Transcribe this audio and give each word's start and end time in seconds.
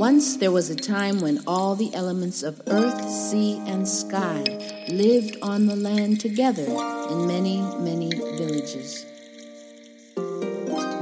Once 0.00 0.38
there 0.38 0.50
was 0.50 0.70
a 0.70 0.74
time 0.74 1.20
when 1.20 1.38
all 1.46 1.76
the 1.76 1.94
elements 1.94 2.42
of 2.42 2.58
earth, 2.68 3.06
sea, 3.06 3.62
and 3.66 3.86
sky 3.86 4.42
lived 4.88 5.36
on 5.42 5.66
the 5.66 5.76
land 5.76 6.18
together 6.18 6.64
in 7.10 7.26
many, 7.26 7.60
many 7.80 8.08
villages. 8.08 9.04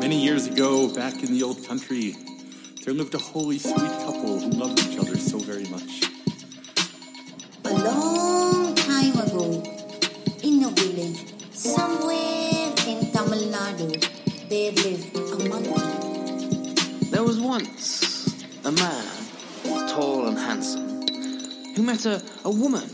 Many 0.01 0.21
years 0.21 0.49
ago, 0.49 0.93
back 0.93 1.15
in 1.23 1.33
the 1.33 1.45
old 1.45 1.65
country, 1.65 2.17
there 2.85 2.93
lived 2.93 3.15
a 3.15 3.19
holy, 3.19 3.61
sweet 3.61 3.77
couple 3.77 4.41
who 4.41 4.51
loved 4.51 4.81
each 4.81 4.99
other 4.99 5.17
so 5.17 5.39
very 5.39 5.69
much. 5.69 6.03
A 7.67 7.75
long 7.75 8.75
time 8.75 9.17
ago, 9.21 9.63
in 10.43 10.65
a 10.65 10.71
village, 10.71 11.23
somewhere 11.53 12.75
in 12.89 13.13
Tamil 13.13 13.47
Nadu, 13.55 13.95
there 14.49 14.73
lived 14.73 15.17
a 15.17 15.49
monkey. 15.49 15.99
There 17.13 17.23
was 17.23 17.39
once 17.41 17.78
a 18.69 18.73
man, 18.73 19.07
tall 19.89 20.27
and 20.27 20.37
handsome, 20.37 21.01
who 21.75 21.83
met 21.83 22.05
a, 22.05 22.23
a 22.45 22.51
woman, 22.51 22.87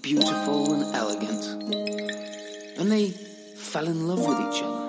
beautiful 0.00 0.72
and 0.72 0.96
elegant, 0.96 1.44
and 2.78 2.90
they 2.90 3.10
fell 3.54 3.86
in 3.86 4.08
love 4.08 4.20
with 4.20 4.40
each 4.40 4.62
other. 4.62 4.86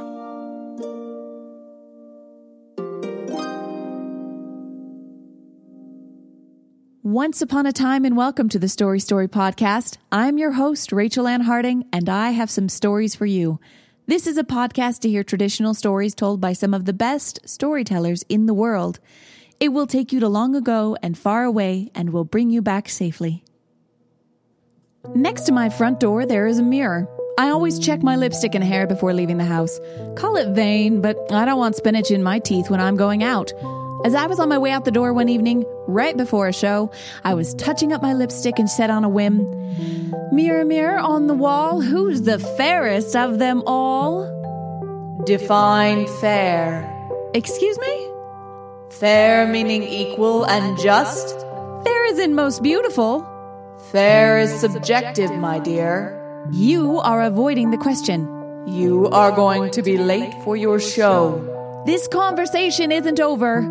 Once 7.04 7.42
upon 7.42 7.66
a 7.66 7.74
time, 7.74 8.06
and 8.06 8.16
welcome 8.16 8.48
to 8.48 8.58
the 8.58 8.70
Story 8.70 9.02
Story 9.02 9.28
podcast. 9.28 9.98
I'm 10.14 10.38
your 10.38 10.54
host, 10.54 10.94
Rachel 10.94 11.28
Ann 11.28 11.42
Harding, 11.42 11.84
and 11.92 12.08
I 12.08 12.30
have 12.30 12.50
some 12.50 12.70
stories 12.70 13.16
for 13.16 13.26
you. 13.26 13.60
This 14.08 14.26
is 14.26 14.38
a 14.38 14.46
podcast 14.46 15.00
to 15.00 15.10
hear 15.10 15.26
traditional 15.26 15.74
stories 15.74 16.16
told 16.16 16.40
by 16.40 16.54
some 16.54 16.74
of 16.74 16.86
the 16.86 16.94
best 16.94 17.42
storytellers 17.44 18.24
in 18.30 18.46
the 18.46 18.54
world. 18.54 19.02
It 19.62 19.72
will 19.72 19.86
take 19.86 20.12
you 20.12 20.20
to 20.22 20.28
long 20.28 20.56
ago 20.56 20.98
and 21.04 21.16
far 21.16 21.44
away 21.44 21.92
and 21.94 22.10
will 22.10 22.26
bring 22.26 22.50
you 22.50 22.64
back 22.64 22.90
safely. 22.90 23.44
Next 25.14 25.44
to 25.44 25.52
my 25.52 25.70
front 25.70 26.00
door, 26.00 26.26
there 26.26 26.48
is 26.48 26.58
a 26.58 26.64
mirror. 26.64 27.08
I 27.38 27.50
always 27.50 27.78
check 27.78 28.02
my 28.02 28.16
lipstick 28.16 28.56
and 28.56 28.64
hair 28.64 28.88
before 28.88 29.14
leaving 29.14 29.38
the 29.38 29.46
house. 29.46 29.80
Call 30.16 30.36
it 30.36 30.56
vain, 30.56 31.00
but 31.00 31.16
I 31.32 31.46
don't 31.46 31.60
want 31.60 31.76
spinach 31.76 32.10
in 32.10 32.24
my 32.24 32.40
teeth 32.40 32.72
when 32.72 32.82
I'm 32.82 32.98
going 32.98 33.24
out. 33.24 33.54
As 34.04 34.16
I 34.16 34.26
was 34.26 34.40
on 34.40 34.50
my 34.50 34.58
way 34.58 34.72
out 34.72 34.84
the 34.84 34.92
door 34.92 35.14
one 35.14 35.30
evening, 35.30 35.64
right 35.88 36.18
before 36.18 36.48
a 36.48 36.54
show, 36.54 36.92
I 37.24 37.36
was 37.36 37.54
touching 37.54 37.94
up 37.94 38.02
my 38.02 38.14
lipstick 38.14 38.58
and 38.58 38.68
said 38.68 38.90
on 38.90 39.04
a 39.04 39.10
whim, 39.10 39.46
Mirror, 40.34 40.66
mirror 40.66 40.98
on 40.98 41.28
the 41.28 41.36
wall, 41.36 41.82
who's 41.82 42.24
the 42.24 42.40
fairest 42.40 43.16
of 43.16 43.38
them 43.38 43.62
all? 43.68 44.26
Define 45.28 46.08
fair. 46.20 46.88
Excuse 47.36 47.78
me? 47.78 48.11
Fair 49.02 49.48
meaning 49.48 49.82
equal 49.82 50.46
and 50.46 50.78
just? 50.78 51.36
Fair 51.84 52.06
is 52.14 52.20
in 52.20 52.36
most 52.36 52.62
beautiful. 52.62 53.28
Fair 53.92 54.38
is 54.38 54.54
subjective, 54.60 55.32
my 55.32 55.58
dear. 55.58 56.16
You 56.52 57.00
are 57.00 57.24
avoiding 57.24 57.72
the 57.72 57.80
question. 57.80 58.28
You 58.68 59.08
are 59.08 59.32
going 59.32 59.72
to 59.72 59.82
be 59.82 59.98
late 59.98 60.32
for 60.44 60.56
your 60.56 60.80
show. 60.80 61.84
This 61.88 62.08
conversation 62.08 62.92
isn't 62.92 63.20
over. 63.20 63.68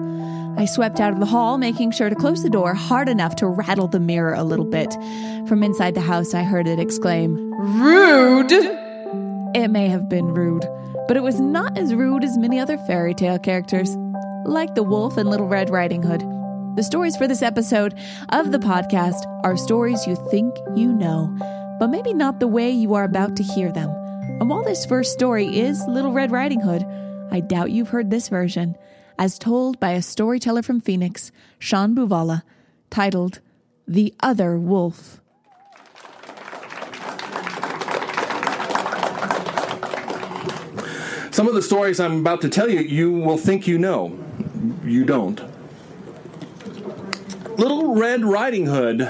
I 0.59 0.65
swept 0.65 0.99
out 0.99 1.13
of 1.13 1.21
the 1.21 1.27
hall, 1.27 1.59
making 1.59 1.93
sure 1.93 2.11
to 2.11 2.17
close 2.17 2.43
the 2.43 2.51
door 2.51 2.75
hard 2.75 3.09
enough 3.09 3.37
to 3.37 3.47
rattle 3.47 3.87
the 3.87 4.01
mirror 4.01 4.35
a 4.35 4.43
little 4.43 4.65
bit. 4.65 4.93
From 5.47 5.63
inside 5.63 5.95
the 5.95 6.01
house, 6.01 6.35
I 6.35 6.43
heard 6.43 6.67
it 6.67 6.81
exclaim, 6.81 7.55
Rude! 7.81 8.51
It 9.55 9.69
may 9.69 9.87
have 9.87 10.09
been 10.09 10.35
rude, 10.35 10.67
but 11.07 11.17
it 11.17 11.23
was 11.23 11.39
not 11.39 11.79
as 11.79 11.95
rude 11.95 12.25
as 12.25 12.37
many 12.37 12.59
other 12.59 12.79
fairy 12.79 13.15
tale 13.15 13.39
characters, 13.39 13.97
like 14.45 14.75
the 14.75 14.83
wolf 14.83 15.17
and 15.17 15.29
Little 15.29 15.49
Red 15.49 15.71
Riding 15.71 16.03
Hood. 16.03 16.21
The 16.77 16.83
stories 16.83 17.17
for 17.17 17.29
this 17.29 17.43
episode 17.43 17.99
of 18.31 18.53
the 18.53 18.59
podcast 18.59 19.27
are 19.45 19.57
stories 19.57 20.07
you 20.07 20.17
think 20.31 20.57
you 20.75 20.93
know, 20.93 21.35
but 21.79 21.89
maybe 21.89 22.15
not 22.15 22.41
the 22.41 22.47
way 22.47 22.71
you 22.71 22.95
are 22.95 23.05
about 23.05 23.37
to 23.37 23.43
hear 23.43 23.71
them. 23.73 23.91
And 24.41 24.49
while 24.49 24.63
this 24.63 24.87
first 24.87 25.13
story 25.13 25.59
is 25.59 25.85
Little 25.87 26.13
Red 26.13 26.31
Riding 26.31 26.61
Hood, 26.61 26.85
I 27.31 27.41
doubt 27.41 27.71
you've 27.71 27.91
heard 27.91 28.11
this 28.11 28.29
version 28.29 28.77
as 29.19 29.39
told 29.39 29.79
by 29.79 29.91
a 29.91 30.03
storyteller 30.03 30.63
from 30.63 30.81
Phoenix, 30.81 31.33
Sean 31.59 31.95
Buvala, 31.95 32.43
titled 32.89 33.41
The 33.87 34.15
Other 34.21 34.59
Wolf. 34.59 35.21
Some 41.31 41.47
of 41.47 41.55
the 41.55 41.63
stories 41.63 42.01
I'm 42.01 42.21
about 42.21 42.41
to 42.43 42.49
tell 42.49 42.69
you, 42.69 42.81
you 42.81 43.13
will 43.13 43.39
think 43.39 43.67
you 43.67 43.79
know. 43.79 44.19
You 44.85 45.05
don't. 45.05 45.41
Little 47.59 47.95
Red 47.95 48.25
Riding 48.25 48.67
Hood. 48.67 49.09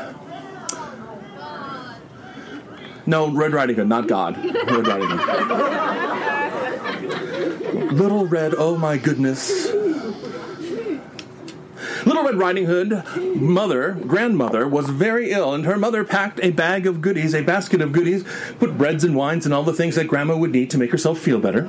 No, 3.07 3.31
Red 3.31 3.53
Riding 3.53 3.77
Hood, 3.77 3.89
not 3.89 4.07
God. 4.07 4.37
Red 4.37 4.87
Riding 4.87 5.09
Hood. 5.11 5.91
Little 7.93 8.27
Red, 8.27 8.55
oh 8.57 8.77
my 8.77 8.97
goodness. 8.97 9.73
Little 12.07 12.25
Red 12.25 12.37
Riding 12.37 12.67
Hood, 12.67 13.03
mother, 13.37 13.93
grandmother, 14.07 14.67
was 14.69 14.89
very 14.89 15.33
ill, 15.33 15.53
and 15.53 15.67
her 15.67 15.77
mother 15.77 16.05
packed 16.05 16.41
a 16.43 16.51
bag 16.51 16.87
of 16.87 17.01
goodies, 17.03 17.35
a 17.35 17.43
basket 17.43 17.81
of 17.83 17.93
goodies, 17.93 18.25
put 18.59 18.79
breads 18.79 19.05
and 19.05 19.17
wines 19.17 19.45
and 19.45 19.55
all 19.55 19.65
the 19.65 19.73
things 19.73 19.97
that 19.97 20.07
grandma 20.07 20.37
would 20.37 20.53
need 20.53 20.71
to 20.71 20.79
make 20.79 20.93
herself 20.93 21.19
feel 21.19 21.39
better. 21.39 21.69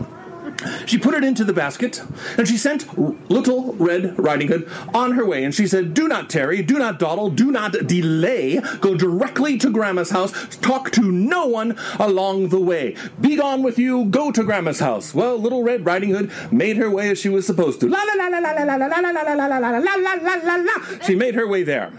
She 0.85 0.97
put 0.97 1.13
it 1.13 1.23
into 1.23 1.43
the 1.43 1.53
basket, 1.53 2.01
and 2.37 2.47
she 2.47 2.57
sent 2.57 2.97
Little 3.29 3.73
Red 3.73 4.17
Riding 4.19 4.47
Hood 4.47 4.69
on 4.93 5.13
her 5.13 5.25
way. 5.25 5.43
And 5.43 5.53
she 5.53 5.67
said, 5.67 5.93
Do 5.93 6.07
not 6.07 6.29
tarry, 6.29 6.61
do 6.61 6.77
not 6.77 6.99
dawdle, 6.99 7.29
do 7.29 7.51
not 7.51 7.71
delay. 7.87 8.59
Go 8.79 8.95
directly 8.95 9.57
to 9.57 9.69
Grandma's 9.69 10.11
house. 10.11 10.31
Talk 10.57 10.91
to 10.91 11.11
no 11.11 11.45
one 11.45 11.77
along 11.99 12.49
the 12.49 12.59
way. 12.59 12.95
Be 13.19 13.35
gone 13.35 13.63
with 13.63 13.79
you, 13.79 14.05
go 14.05 14.31
to 14.31 14.43
Grandma's 14.43 14.79
house. 14.79 15.13
Well, 15.13 15.37
Little 15.37 15.63
Red 15.63 15.85
Riding 15.85 16.11
Hood 16.11 16.31
made 16.51 16.77
her 16.77 16.89
way 16.89 17.09
as 17.09 17.19
she 17.19 17.29
was 17.29 17.45
supposed 17.45 17.79
to. 17.81 17.89
La 17.89 18.03
la 18.03 18.13
la 18.13 18.27
la 18.27 18.51
la 18.51 18.63
la 18.63 18.75
la 18.75 18.85
la 18.87 18.99
la 18.99 19.21
la 19.21 19.33
la 19.33 19.45
la 19.45 19.67
la 19.67 20.13
la 20.15 20.35
la 20.35 20.55
la. 20.55 20.97
She 21.05 21.15
made 21.15 21.35
her 21.35 21.47
way 21.47 21.63
there. 21.63 21.91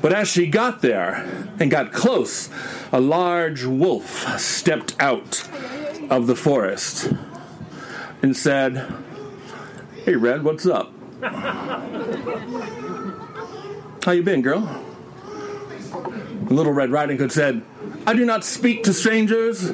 But 0.00 0.12
as 0.12 0.28
she 0.28 0.46
got 0.46 0.82
there 0.82 1.26
and 1.58 1.70
got 1.70 1.92
close, 1.92 2.48
a 2.92 3.00
large 3.00 3.64
wolf 3.64 4.38
stepped 4.38 4.96
out 5.00 5.46
of 6.10 6.26
the 6.26 6.36
forest 6.36 7.12
and 8.22 8.36
said, 8.36 8.92
Hey, 10.04 10.14
Red, 10.16 10.42
what's 10.44 10.66
up? 10.66 10.92
How 14.04 14.12
you 14.12 14.22
been, 14.22 14.42
girl? 14.42 14.82
Little 16.48 16.72
Red 16.72 16.90
Riding 16.90 17.18
Hood 17.18 17.32
said, 17.32 17.62
I 18.06 18.14
do 18.14 18.24
not 18.24 18.44
speak 18.44 18.84
to 18.84 18.92
strangers 18.92 19.72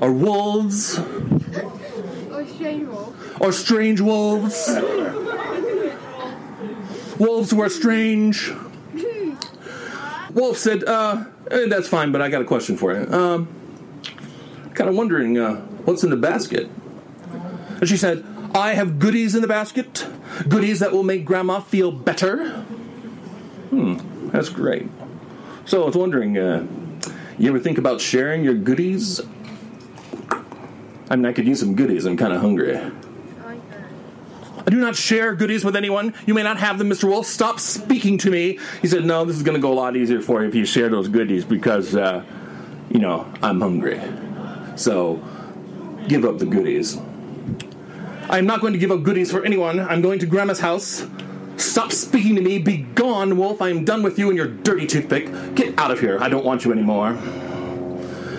or 0.00 0.12
wolves 0.12 0.98
Or 0.98 2.44
strange 2.46 2.88
wolf. 2.88 3.40
or 3.40 3.52
strange 3.52 4.00
wolves. 4.00 4.68
Wolves 7.18 7.50
who 7.52 7.60
are 7.62 7.68
strange. 7.68 8.52
Wolf 10.34 10.56
said, 10.58 10.84
uh, 10.84 11.24
eh, 11.50 11.66
that's 11.68 11.88
fine, 11.88 12.12
but 12.12 12.20
I 12.20 12.28
got 12.28 12.42
a 12.42 12.44
question 12.44 12.76
for 12.76 12.92
you. 12.96 13.10
Um, 13.12 13.48
kind 14.74 14.88
of 14.90 14.96
wondering, 14.96 15.38
uh, 15.38 15.56
what's 15.84 16.04
in 16.04 16.10
the 16.10 16.16
basket? 16.16 16.68
And 17.80 17.88
she 17.88 17.96
said, 17.96 18.24
I 18.54 18.74
have 18.74 18.98
goodies 18.98 19.34
in 19.34 19.42
the 19.42 19.48
basket, 19.48 20.06
goodies 20.48 20.80
that 20.80 20.92
will 20.92 21.02
make 21.02 21.24
Grandma 21.24 21.60
feel 21.60 21.92
better. 21.92 22.48
Hmm, 23.70 24.28
that's 24.30 24.48
great. 24.48 24.88
So 25.64 25.82
I 25.82 25.86
was 25.86 25.96
wondering, 25.96 26.38
uh, 26.38 26.66
you 27.38 27.48
ever 27.50 27.58
think 27.60 27.78
about 27.78 28.00
sharing 28.00 28.42
your 28.42 28.54
goodies? 28.54 29.20
I 31.10 31.16
mean, 31.16 31.26
I 31.26 31.32
could 31.32 31.46
use 31.46 31.60
some 31.60 31.74
goodies. 31.74 32.04
I'm 32.04 32.16
kind 32.16 32.32
of 32.32 32.40
hungry. 32.40 32.78
I 34.68 34.70
do 34.70 34.76
not 34.76 34.96
share 34.96 35.34
goodies 35.34 35.64
with 35.64 35.76
anyone. 35.76 36.12
You 36.26 36.34
may 36.34 36.42
not 36.42 36.58
have 36.58 36.78
them, 36.78 36.90
Mr. 36.90 37.04
Wolf. 37.04 37.24
Stop 37.26 37.58
speaking 37.58 38.18
to 38.18 38.30
me. 38.30 38.58
He 38.82 38.88
said, 38.88 39.04
No, 39.04 39.24
this 39.24 39.36
is 39.36 39.42
going 39.42 39.54
to 39.54 39.62
go 39.62 39.72
a 39.72 39.74
lot 39.74 39.96
easier 39.96 40.20
for 40.20 40.42
you 40.42 40.48
if 40.48 40.54
you 40.54 40.66
share 40.66 40.90
those 40.90 41.08
goodies 41.08 41.44
because, 41.44 41.96
uh, 41.96 42.22
you 42.90 42.98
know, 42.98 43.26
I'm 43.42 43.60
hungry. 43.60 43.98
So 44.76 45.22
give 46.06 46.26
up 46.26 46.38
the 46.38 46.44
goodies. 46.44 46.98
I'm 48.30 48.46
not 48.46 48.60
going 48.60 48.74
to 48.74 48.78
give 48.78 48.90
up 48.90 49.02
goodies 49.02 49.30
for 49.30 49.42
anyone. 49.44 49.80
I'm 49.80 50.02
going 50.02 50.18
to 50.18 50.26
Grandma's 50.26 50.60
house. 50.60 51.06
Stop 51.56 51.92
speaking 51.92 52.34
to 52.36 52.42
me. 52.42 52.58
Be 52.58 52.78
gone, 52.78 53.38
Wolf. 53.38 53.62
I 53.62 53.70
am 53.70 53.86
done 53.86 54.02
with 54.02 54.18
you 54.18 54.28
and 54.28 54.36
your 54.36 54.46
dirty 54.46 54.86
toothpick. 54.86 55.54
Get 55.54 55.78
out 55.78 55.90
of 55.90 56.00
here. 56.00 56.18
I 56.20 56.28
don't 56.28 56.44
want 56.44 56.64
you 56.64 56.72
anymore. 56.72 57.16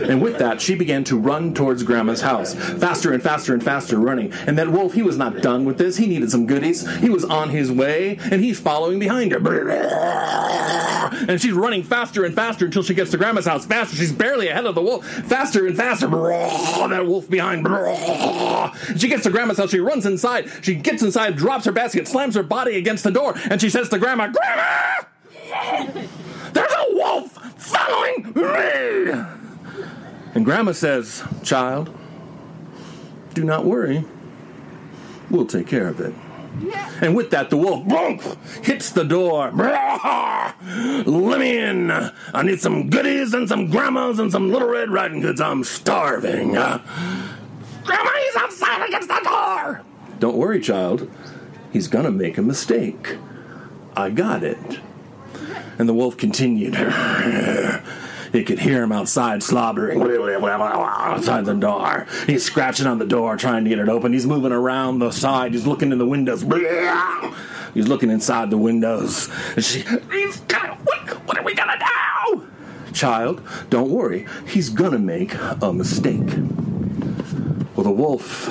And 0.01 0.21
with 0.21 0.37
that, 0.37 0.61
she 0.61 0.75
began 0.75 1.03
to 1.05 1.17
run 1.17 1.53
towards 1.53 1.83
Grandma's 1.83 2.21
house, 2.21 2.53
faster 2.53 3.11
and 3.11 3.21
faster 3.21 3.53
and 3.53 3.61
faster 3.61 3.99
running. 3.99 4.31
And 4.47 4.57
that 4.57 4.69
wolf, 4.69 4.93
he 4.93 5.01
was 5.01 5.17
not 5.17 5.41
done 5.41 5.65
with 5.65 5.77
this. 5.77 5.97
He 5.97 6.07
needed 6.07 6.31
some 6.31 6.45
goodies. 6.45 6.87
He 6.99 7.09
was 7.09 7.25
on 7.25 7.49
his 7.49 7.71
way, 7.71 8.17
and 8.31 8.41
he's 8.41 8.59
following 8.59 8.99
behind 8.99 9.31
her. 9.33 9.39
And 11.29 11.39
she's 11.39 11.53
running 11.53 11.83
faster 11.83 12.25
and 12.25 12.33
faster 12.33 12.65
until 12.65 12.81
she 12.81 12.95
gets 12.95 13.11
to 13.11 13.17
Grandma's 13.17 13.45
house. 13.45 13.63
Faster, 13.63 13.95
she's 13.95 14.11
barely 14.11 14.47
ahead 14.47 14.65
of 14.65 14.73
the 14.73 14.81
wolf. 14.81 15.05
Faster 15.05 15.67
and 15.67 15.77
faster. 15.77 16.07
That 16.07 17.03
wolf 17.05 17.29
behind. 17.29 17.67
She 18.99 19.07
gets 19.07 19.23
to 19.23 19.29
Grandma's 19.29 19.59
house. 19.59 19.69
She 19.69 19.79
runs 19.79 20.07
inside. 20.07 20.49
She 20.63 20.73
gets 20.73 21.03
inside, 21.03 21.35
drops 21.35 21.65
her 21.65 21.71
basket, 21.71 22.07
slams 22.07 22.33
her 22.33 22.41
body 22.41 22.77
against 22.77 23.03
the 23.03 23.11
door, 23.11 23.35
and 23.51 23.61
she 23.61 23.69
says 23.69 23.89
to 23.89 23.99
Grandma, 23.99 24.31
Grandma! 24.31 25.03
There's 26.51 26.71
a 26.71 26.85
wolf 26.95 27.31
following 27.61 28.33
me! 28.35 29.11
And 30.33 30.43
Grandma 30.43 30.71
says, 30.71 31.23
Child, 31.43 31.95
do 33.35 33.43
not 33.43 33.65
worry. 33.65 34.03
We'll 35.29 35.45
take 35.45 35.67
care 35.67 35.87
of 35.89 35.99
it. 35.99 36.15
And 37.01 37.15
with 37.15 37.29
that, 37.31 37.49
the 37.49 37.57
wolf 37.57 37.85
hits 38.65 38.91
the 38.91 39.03
door. 39.03 39.51
Let 39.51 41.39
me 41.39 41.57
in. 41.57 41.91
I 41.91 42.43
need 42.43 42.59
some 42.59 42.89
goodies 42.89 43.33
and 43.33 43.47
some 43.47 43.69
grandmas 43.69 44.19
and 44.19 44.31
some 44.31 44.51
little 44.51 44.67
red 44.67 44.89
riding 44.89 45.21
hoods. 45.21 45.39
I'm 45.39 45.63
starving. 45.63 46.51
Grandma, 46.51 46.83
he's 47.85 48.35
outside 48.35 48.87
against 48.87 49.07
the 49.07 49.21
door. 49.23 49.81
Don't 50.19 50.35
worry, 50.35 50.59
child. 50.59 51.09
He's 51.71 51.87
gonna 51.87 52.11
make 52.11 52.37
a 52.37 52.41
mistake. 52.41 53.17
I 53.95 54.09
got 54.09 54.43
it. 54.43 54.79
And 55.77 55.87
the 55.87 55.93
wolf 55.93 56.17
continued. 56.17 56.75
He 58.31 58.43
could 58.43 58.59
hear 58.59 58.83
him 58.83 58.91
outside 58.91 59.41
slobbering 59.43 59.99
outside 60.01 61.45
the 61.45 61.53
door. 61.53 62.07
He's 62.27 62.43
scratching 62.43 62.85
on 62.85 62.99
the 62.99 63.05
door, 63.05 63.35
trying 63.37 63.63
to 63.63 63.69
get 63.69 63.79
it 63.79 63.89
open. 63.89 64.13
He's 64.13 64.25
moving 64.27 64.51
around 64.51 64.99
the 64.99 65.11
side. 65.11 65.53
He's 65.53 65.65
looking 65.65 65.91
in 65.91 65.97
the 65.97 66.05
windows. 66.05 66.43
He's 67.73 67.87
looking 67.87 68.09
inside 68.09 68.49
the 68.49 68.57
windows. 68.57 69.29
And 69.55 69.63
she, 69.63 69.83
he's 70.11 70.39
gonna, 70.41 70.75
what, 70.83 71.27
what 71.27 71.37
are 71.37 71.43
we 71.43 71.55
gonna 71.55 71.77
do? 71.77 72.47
Child, 72.93 73.41
don't 73.69 73.89
worry. 73.89 74.27
He's 74.47 74.69
gonna 74.69 74.99
make 74.99 75.33
a 75.61 75.71
mistake. 75.73 76.29
Well, 77.75 77.83
the 77.83 77.91
wolf, 77.91 78.49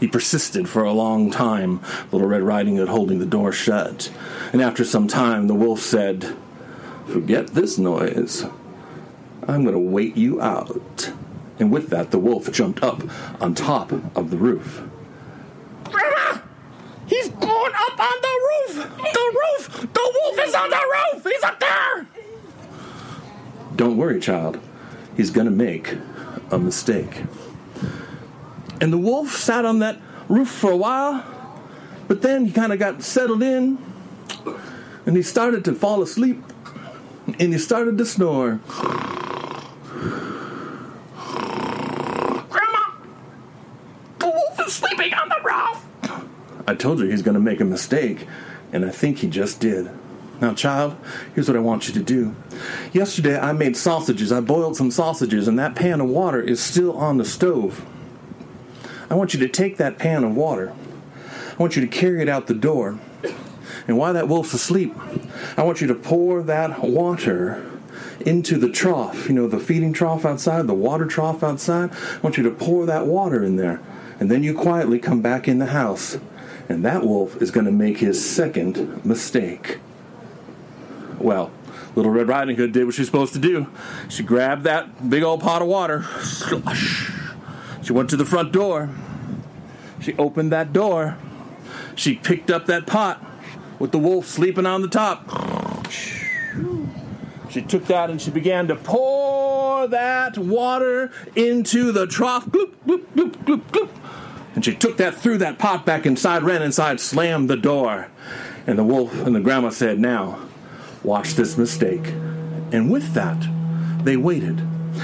he 0.00 0.06
persisted 0.08 0.68
for 0.68 0.84
a 0.84 0.92
long 0.92 1.30
time, 1.30 1.80
Little 2.12 2.28
Red 2.28 2.42
Riding 2.42 2.76
Hood 2.76 2.88
holding 2.88 3.18
the 3.18 3.26
door 3.26 3.52
shut. 3.52 4.10
And 4.52 4.62
after 4.62 4.84
some 4.84 5.08
time, 5.08 5.48
the 5.48 5.54
wolf 5.54 5.80
said, 5.80 6.36
Forget 7.06 7.48
this 7.48 7.78
noise. 7.78 8.44
I'm 9.48 9.62
going 9.62 9.74
to 9.74 9.80
wait 9.80 10.16
you 10.16 10.40
out. 10.40 11.12
And 11.58 11.72
with 11.72 11.88
that, 11.90 12.10
the 12.10 12.18
wolf 12.18 12.52
jumped 12.52 12.82
up 12.82 13.02
on 13.40 13.54
top 13.54 13.90
of 14.16 14.30
the 14.30 14.36
roof. 14.36 14.82
Grandma! 15.84 16.40
He's 17.06 17.28
going 17.30 17.72
up 17.74 17.98
on 17.98 18.20
the 18.22 18.40
roof! 18.48 18.74
The 19.12 19.38
roof! 19.40 19.92
The 19.92 20.20
wolf 20.22 20.38
is 20.46 20.54
on 20.54 20.70
the 20.70 21.12
roof! 21.14 21.24
He's 21.24 21.42
up 21.42 21.58
there! 21.58 22.06
Don't 23.74 23.96
worry, 23.96 24.20
child. 24.20 24.60
He's 25.16 25.30
going 25.30 25.46
to 25.46 25.50
make 25.50 25.96
a 26.50 26.58
mistake. 26.58 27.22
And 28.80 28.92
the 28.92 28.98
wolf 28.98 29.30
sat 29.36 29.64
on 29.64 29.80
that 29.80 30.00
roof 30.28 30.48
for 30.48 30.70
a 30.70 30.76
while, 30.76 31.24
but 32.06 32.22
then 32.22 32.46
he 32.46 32.52
kind 32.52 32.72
of 32.72 32.78
got 32.78 33.02
settled 33.02 33.42
in 33.42 33.78
and 35.06 35.16
he 35.16 35.22
started 35.22 35.64
to 35.64 35.74
fall 35.74 36.02
asleep 36.02 36.42
and 37.38 37.52
he 37.52 37.58
started 37.58 37.98
to 37.98 38.06
snore. 38.06 38.60
Grandma, 42.48 42.92
the 44.18 44.26
wolf 44.26 44.60
is 44.66 44.72
sleeping 44.72 45.12
on 45.14 45.28
the 45.28 45.40
roof. 45.42 45.84
I 46.02 46.62
told 46.78 47.00
you 47.00 47.06
he's 47.06 47.22
going 47.22 47.34
to 47.34 47.40
make 47.40 47.60
a 47.60 47.64
mistake, 47.64 48.26
and 48.72 48.84
I 48.84 48.90
think 48.90 49.18
he 49.18 49.28
just 49.28 49.60
did. 49.60 49.90
Now, 50.40 50.54
child, 50.54 50.96
here's 51.34 51.48
what 51.48 51.56
I 51.56 51.60
want 51.60 51.88
you 51.88 51.94
to 51.94 52.02
do. 52.02 52.36
Yesterday, 52.92 53.38
I 53.38 53.52
made 53.52 53.76
sausages. 53.76 54.30
I 54.30 54.40
boiled 54.40 54.76
some 54.76 54.90
sausages, 54.90 55.48
and 55.48 55.58
that 55.58 55.74
pan 55.74 56.00
of 56.00 56.08
water 56.08 56.40
is 56.40 56.62
still 56.62 56.96
on 56.96 57.18
the 57.18 57.24
stove. 57.24 57.84
I 59.10 59.14
want 59.14 59.34
you 59.34 59.40
to 59.40 59.48
take 59.48 59.78
that 59.78 59.98
pan 59.98 60.22
of 60.22 60.36
water. 60.36 60.72
I 61.26 61.56
want 61.56 61.74
you 61.74 61.82
to 61.82 61.88
carry 61.88 62.22
it 62.22 62.28
out 62.28 62.46
the 62.46 62.54
door. 62.54 62.98
And 63.88 63.98
while 63.98 64.12
that 64.12 64.28
wolf's 64.28 64.54
asleep, 64.54 64.94
I 65.56 65.62
want 65.62 65.80
you 65.80 65.86
to 65.88 65.94
pour 65.94 66.42
that 66.42 66.82
water 66.84 67.64
into 68.20 68.58
the 68.58 68.68
trough, 68.68 69.28
you 69.28 69.34
know, 69.34 69.48
the 69.48 69.58
feeding 69.58 69.92
trough 69.92 70.24
outside, 70.24 70.66
the 70.66 70.74
water 70.74 71.06
trough 71.06 71.42
outside. 71.42 71.90
I 71.90 72.18
want 72.20 72.36
you 72.36 72.42
to 72.44 72.50
pour 72.50 72.86
that 72.86 73.06
water 73.06 73.42
in 73.42 73.56
there. 73.56 73.80
And 74.20 74.30
then 74.30 74.42
you 74.42 74.54
quietly 74.54 74.98
come 74.98 75.22
back 75.22 75.48
in 75.48 75.58
the 75.58 75.66
house. 75.66 76.18
And 76.68 76.84
that 76.84 77.04
wolf 77.04 77.40
is 77.40 77.50
going 77.50 77.66
to 77.66 77.72
make 77.72 77.98
his 77.98 78.24
second 78.24 79.04
mistake. 79.04 79.78
Well, 81.18 81.50
Little 81.94 82.12
Red 82.12 82.28
Riding 82.28 82.56
Hood 82.56 82.72
did 82.72 82.84
what 82.84 82.94
she 82.94 83.00
was 83.00 83.08
supposed 83.08 83.32
to 83.32 83.38
do. 83.38 83.66
She 84.08 84.22
grabbed 84.22 84.64
that 84.64 85.08
big 85.08 85.22
old 85.22 85.40
pot 85.40 85.62
of 85.62 85.68
water. 85.68 86.04
She 87.82 87.92
went 87.92 88.10
to 88.10 88.16
the 88.16 88.24
front 88.24 88.52
door. 88.52 88.90
She 90.00 90.14
opened 90.16 90.52
that 90.52 90.72
door. 90.72 91.16
She 91.94 92.14
picked 92.14 92.50
up 92.50 92.66
that 92.66 92.86
pot 92.86 93.24
with 93.78 93.90
the 93.90 93.98
wolf 93.98 94.26
sleeping 94.26 94.66
on 94.66 94.82
the 94.82 94.88
top. 94.88 95.28
She 97.50 97.62
took 97.62 97.86
that 97.86 98.10
and 98.10 98.20
she 98.20 98.30
began 98.30 98.68
to 98.68 98.76
pour 98.76 99.88
that 99.88 100.36
water 100.36 101.10
into 101.34 101.92
the 101.92 102.06
trough. 102.06 102.46
Gloop, 102.46 102.74
gloop, 102.86 103.06
gloop, 103.16 103.32
gloop, 103.44 103.62
gloop. 103.72 103.88
And 104.58 104.64
she 104.64 104.74
took 104.74 104.96
that 104.96 105.14
threw 105.14 105.38
that 105.38 105.56
pot 105.56 105.86
back 105.86 106.04
inside, 106.04 106.42
ran 106.42 106.62
inside, 106.62 106.98
slammed 106.98 107.48
the 107.48 107.56
door. 107.56 108.08
And 108.66 108.76
the 108.76 108.82
wolf 108.82 109.14
and 109.24 109.32
the 109.32 109.38
grandma 109.38 109.70
said, 109.70 110.00
Now, 110.00 110.40
watch 111.04 111.34
this 111.34 111.56
mistake. 111.56 112.08
And 112.72 112.90
with 112.90 113.14
that, 113.14 113.40
they 114.02 114.16
waited. 114.16 114.60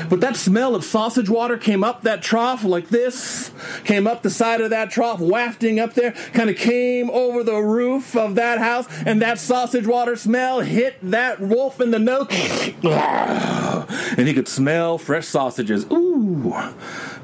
But 0.08 0.20
that 0.22 0.36
smell 0.36 0.74
of 0.74 0.82
sausage 0.82 1.30
water 1.30 1.56
came 1.56 1.84
up 1.84 2.02
that 2.02 2.20
trough 2.20 2.64
like 2.64 2.88
this, 2.88 3.52
came 3.84 4.08
up 4.08 4.22
the 4.24 4.30
side 4.30 4.60
of 4.60 4.70
that 4.70 4.90
trough, 4.90 5.20
wafting 5.20 5.78
up 5.78 5.94
there, 5.94 6.10
kind 6.32 6.50
of 6.50 6.56
came 6.56 7.08
over 7.10 7.44
the 7.44 7.60
roof 7.60 8.16
of 8.16 8.34
that 8.34 8.58
house, 8.58 8.88
and 9.06 9.22
that 9.22 9.38
sausage 9.38 9.86
water 9.86 10.16
smell 10.16 10.62
hit 10.62 10.96
that 11.00 11.38
wolf 11.38 11.80
in 11.80 11.92
the 11.92 12.00
nose. 12.00 12.26
and 14.18 14.26
he 14.26 14.34
could 14.34 14.48
smell 14.48 14.98
fresh 14.98 15.28
sausages. 15.28 15.86
Ooh, 15.92 16.52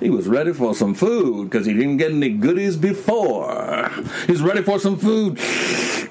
he 0.01 0.11
was 0.11 0.27
ready 0.27 0.53
for 0.53 0.75
some 0.75 0.95
food 0.95 1.51
because 1.51 1.67
he 1.67 1.75
didn't 1.75 1.99
get 1.99 2.11
any 2.11 2.31
goodies 2.31 2.77
before. 2.77 3.91
He's 4.27 4.43
ready 4.43 4.63
for 4.63 4.79
some 4.79 4.97
food. 4.97 5.39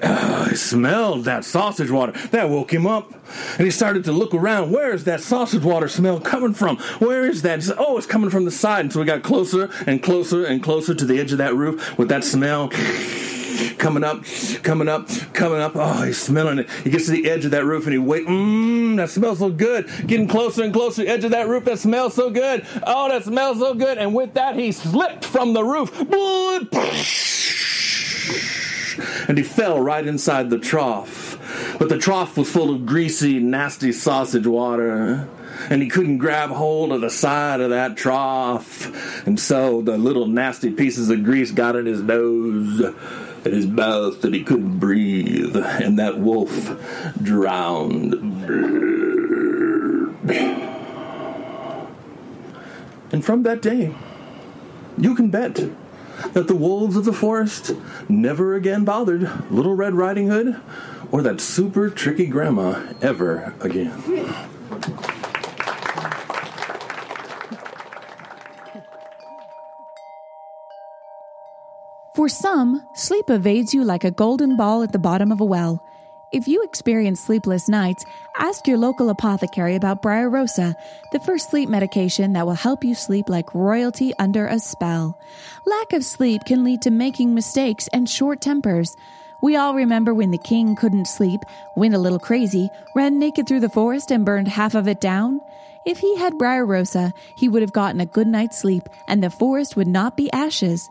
Uh, 0.02 0.44
he 0.48 0.56
smelled 0.56 1.24
that 1.24 1.44
sausage 1.44 1.90
water. 1.90 2.12
That 2.28 2.48
woke 2.48 2.72
him 2.72 2.86
up. 2.86 3.12
And 3.58 3.64
he 3.64 3.70
started 3.70 4.04
to 4.04 4.12
look 4.12 4.34
around. 4.34 4.70
Where 4.70 4.92
is 4.92 5.04
that 5.04 5.20
sausage 5.20 5.62
water 5.62 5.88
smell 5.88 6.20
coming 6.20 6.54
from? 6.54 6.78
Where 6.98 7.26
is 7.26 7.42
that? 7.42 7.62
Said, 7.62 7.76
oh, 7.78 7.98
it's 7.98 8.06
coming 8.06 8.30
from 8.30 8.44
the 8.44 8.50
side. 8.50 8.80
And 8.80 8.92
so 8.92 9.00
we 9.00 9.06
got 9.06 9.22
closer 9.22 9.70
and 9.86 10.02
closer 10.02 10.44
and 10.44 10.62
closer 10.62 10.94
to 10.94 11.04
the 11.04 11.18
edge 11.20 11.32
of 11.32 11.38
that 11.38 11.54
roof 11.54 11.98
with 11.98 12.08
that 12.08 12.24
smell 12.24 12.70
coming 13.78 14.04
up, 14.04 14.24
coming 14.62 14.88
up, 14.88 15.08
coming 15.32 15.60
up. 15.60 15.72
Oh, 15.74 16.02
he's 16.02 16.20
smelling 16.20 16.58
it. 16.58 16.70
He 16.84 16.90
gets 16.90 17.06
to 17.06 17.12
the 17.12 17.30
edge 17.30 17.44
of 17.44 17.50
that 17.52 17.64
roof 17.64 17.84
and 17.84 17.92
he 17.92 17.98
wait. 17.98 18.26
Mmm, 18.26 18.96
that 18.96 19.10
smells 19.10 19.38
so 19.38 19.50
good. 19.50 19.88
Getting 20.06 20.28
closer 20.28 20.62
and 20.62 20.72
closer 20.72 21.02
to 21.02 21.06
the 21.06 21.10
edge 21.10 21.24
of 21.24 21.30
that 21.32 21.48
roof. 21.48 21.64
That 21.64 21.78
smells 21.78 22.14
so 22.14 22.30
good. 22.30 22.66
Oh, 22.86 23.08
that 23.08 23.24
smells 23.24 23.58
so 23.58 23.74
good. 23.74 23.98
And 23.98 24.14
with 24.14 24.34
that, 24.34 24.56
he 24.56 24.72
slipped 24.72 25.24
from 25.24 25.52
the 25.52 25.64
roof. 25.64 25.98
And 29.28 29.38
he 29.38 29.44
fell 29.44 29.80
right 29.80 30.06
inside 30.06 30.50
the 30.50 30.58
trough. 30.58 31.38
But 31.78 31.88
the 31.88 31.98
trough 31.98 32.36
was 32.36 32.50
full 32.50 32.74
of 32.74 32.86
greasy, 32.86 33.38
nasty 33.38 33.92
sausage 33.92 34.46
water 34.46 35.28
and 35.68 35.82
he 35.82 35.88
couldn't 35.88 36.18
grab 36.18 36.50
hold 36.50 36.92
of 36.92 37.00
the 37.00 37.10
side 37.10 37.60
of 37.60 37.70
that 37.70 37.96
trough. 37.96 39.26
And 39.26 39.38
so 39.38 39.82
the 39.82 39.98
little 39.98 40.26
nasty 40.26 40.70
pieces 40.70 41.10
of 41.10 41.24
grease 41.24 41.50
got 41.50 41.76
in 41.76 41.86
his 41.86 42.00
nose 42.02 42.94
and 43.44 43.54
his 43.54 43.66
mouth, 43.66 44.24
and 44.24 44.34
he 44.34 44.42
couldn't 44.42 44.78
breathe. 44.78 45.56
And 45.56 45.98
that 45.98 46.18
wolf 46.18 46.70
drowned. 47.22 48.14
And 53.12 53.24
from 53.24 53.42
that 53.42 53.60
day, 53.60 53.94
you 54.96 55.14
can 55.14 55.30
bet 55.30 55.70
that 56.32 56.48
the 56.48 56.54
wolves 56.54 56.96
of 56.96 57.04
the 57.04 57.12
forest 57.12 57.72
never 58.08 58.54
again 58.54 58.84
bothered 58.84 59.50
Little 59.50 59.74
Red 59.74 59.94
Riding 59.94 60.28
Hood 60.28 60.60
or 61.10 61.22
that 61.22 61.40
super 61.40 61.90
tricky 61.90 62.26
grandma 62.26 62.92
ever 63.00 63.54
again. 63.60 63.92
For 72.20 72.28
some, 72.28 72.86
sleep 72.92 73.30
evades 73.30 73.72
you 73.72 73.82
like 73.82 74.04
a 74.04 74.10
golden 74.10 74.54
ball 74.54 74.82
at 74.82 74.92
the 74.92 74.98
bottom 74.98 75.32
of 75.32 75.40
a 75.40 75.44
well. 75.46 75.82
If 76.32 76.46
you 76.46 76.62
experience 76.62 77.18
sleepless 77.18 77.66
nights, 77.66 78.04
ask 78.36 78.66
your 78.66 78.76
local 78.76 79.08
apothecary 79.08 79.74
about 79.74 80.02
Briar 80.02 80.28
Rosa, 80.28 80.76
the 81.12 81.20
first 81.20 81.48
sleep 81.48 81.70
medication 81.70 82.34
that 82.34 82.44
will 82.44 82.52
help 82.52 82.84
you 82.84 82.94
sleep 82.94 83.30
like 83.30 83.54
royalty 83.54 84.12
under 84.18 84.46
a 84.46 84.58
spell. 84.58 85.18
Lack 85.64 85.94
of 85.94 86.04
sleep 86.04 86.42
can 86.44 86.62
lead 86.62 86.82
to 86.82 86.90
making 86.90 87.32
mistakes 87.32 87.88
and 87.90 88.06
short 88.06 88.42
tempers. 88.42 88.98
We 89.42 89.56
all 89.56 89.72
remember 89.72 90.12
when 90.12 90.30
the 90.30 90.36
king 90.36 90.76
couldn't 90.76 91.06
sleep, 91.06 91.40
went 91.74 91.94
a 91.94 91.98
little 91.98 92.18
crazy, 92.18 92.68
ran 92.94 93.18
naked 93.18 93.48
through 93.48 93.60
the 93.60 93.70
forest, 93.70 94.10
and 94.10 94.26
burned 94.26 94.48
half 94.48 94.74
of 94.74 94.88
it 94.88 95.00
down. 95.00 95.40
If 95.86 96.00
he 96.00 96.18
had 96.18 96.36
Briar 96.36 96.66
Rosa, 96.66 97.14
he 97.38 97.48
would 97.48 97.62
have 97.62 97.72
gotten 97.72 97.98
a 97.98 98.04
good 98.04 98.26
night's 98.26 98.58
sleep, 98.58 98.90
and 99.08 99.24
the 99.24 99.30
forest 99.30 99.74
would 99.74 99.88
not 99.88 100.18
be 100.18 100.30
ashes. 100.32 100.90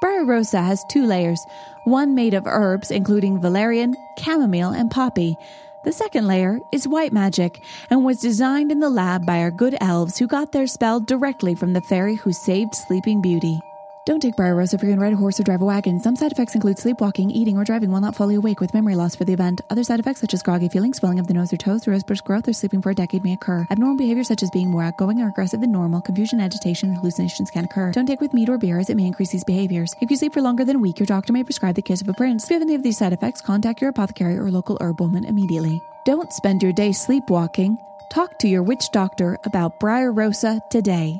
Briar 0.00 0.24
Rosa 0.24 0.60
has 0.60 0.84
two 0.84 1.06
layers, 1.06 1.46
one 1.84 2.14
made 2.14 2.34
of 2.34 2.46
herbs, 2.46 2.90
including 2.90 3.40
valerian, 3.40 3.96
chamomile, 4.18 4.70
and 4.70 4.90
poppy. 4.90 5.36
The 5.84 5.92
second 5.92 6.26
layer 6.26 6.58
is 6.72 6.88
white 6.88 7.12
magic 7.12 7.62
and 7.90 8.04
was 8.04 8.20
designed 8.20 8.72
in 8.72 8.80
the 8.80 8.90
lab 8.90 9.24
by 9.24 9.38
our 9.38 9.50
good 9.50 9.76
elves 9.80 10.18
who 10.18 10.26
got 10.26 10.52
their 10.52 10.66
spell 10.66 11.00
directly 11.00 11.54
from 11.54 11.72
the 11.72 11.80
fairy 11.80 12.16
who 12.16 12.32
saved 12.32 12.74
Sleeping 12.74 13.22
Beauty. 13.22 13.60
Don't 14.06 14.20
take 14.20 14.36
Briar 14.36 14.54
Rose 14.54 14.72
if 14.72 14.80
you're 14.80 14.88
going 14.88 15.00
to 15.00 15.02
ride 15.02 15.12
a 15.12 15.16
horse 15.16 15.40
or 15.40 15.42
drive 15.42 15.62
a 15.62 15.64
wagon. 15.64 15.98
Some 15.98 16.14
side 16.14 16.30
effects 16.30 16.54
include 16.54 16.78
sleepwalking, 16.78 17.28
eating, 17.28 17.58
or 17.58 17.64
driving 17.64 17.90
while 17.90 18.00
not 18.00 18.14
fully 18.14 18.36
awake 18.36 18.60
with 18.60 18.72
memory 18.72 18.94
loss 18.94 19.16
for 19.16 19.24
the 19.24 19.32
event. 19.32 19.62
Other 19.68 19.82
side 19.82 19.98
effects 19.98 20.20
such 20.20 20.32
as 20.32 20.44
groggy 20.44 20.68
feeling, 20.68 20.94
swelling 20.94 21.18
of 21.18 21.26
the 21.26 21.34
nose 21.34 21.52
or 21.52 21.56
toes, 21.56 21.88
rosebush 21.88 22.20
growth, 22.20 22.46
or 22.46 22.52
sleeping 22.52 22.80
for 22.80 22.90
a 22.90 22.94
decade 22.94 23.24
may 23.24 23.32
occur. 23.32 23.66
Abnormal 23.68 23.96
behavior 23.96 24.22
such 24.22 24.44
as 24.44 24.50
being 24.52 24.70
more 24.70 24.84
outgoing 24.84 25.20
or 25.20 25.26
aggressive 25.26 25.60
than 25.60 25.72
normal, 25.72 26.00
confusion, 26.00 26.38
agitation, 26.38 26.90
and 26.90 26.98
hallucinations 26.98 27.50
can 27.50 27.64
occur. 27.64 27.90
Don't 27.90 28.06
take 28.06 28.20
with 28.20 28.32
meat 28.32 28.48
or 28.48 28.58
beer 28.58 28.78
as 28.78 28.90
it 28.90 28.96
may 28.96 29.06
increase 29.06 29.32
these 29.32 29.42
behaviors. 29.42 29.92
If 30.00 30.08
you 30.08 30.16
sleep 30.16 30.34
for 30.34 30.40
longer 30.40 30.64
than 30.64 30.76
a 30.76 30.78
week, 30.78 31.00
your 31.00 31.06
doctor 31.06 31.32
may 31.32 31.42
prescribe 31.42 31.74
the 31.74 31.82
kiss 31.82 32.00
of 32.00 32.08
a 32.08 32.12
prince. 32.12 32.44
If 32.44 32.50
you 32.50 32.54
have 32.54 32.62
any 32.62 32.76
of 32.76 32.84
these 32.84 32.98
side 32.98 33.12
effects, 33.12 33.40
contact 33.40 33.80
your 33.80 33.90
apothecary 33.90 34.38
or 34.38 34.52
local 34.52 34.78
herb 34.80 35.00
woman 35.00 35.24
immediately. 35.24 35.82
Don't 36.04 36.32
spend 36.32 36.62
your 36.62 36.72
day 36.72 36.92
sleepwalking. 36.92 37.76
Talk 38.08 38.38
to 38.38 38.46
your 38.46 38.62
witch 38.62 38.92
doctor 38.92 39.36
about 39.42 39.80
Briar 39.80 40.12
Rosa 40.12 40.60
today. 40.70 41.18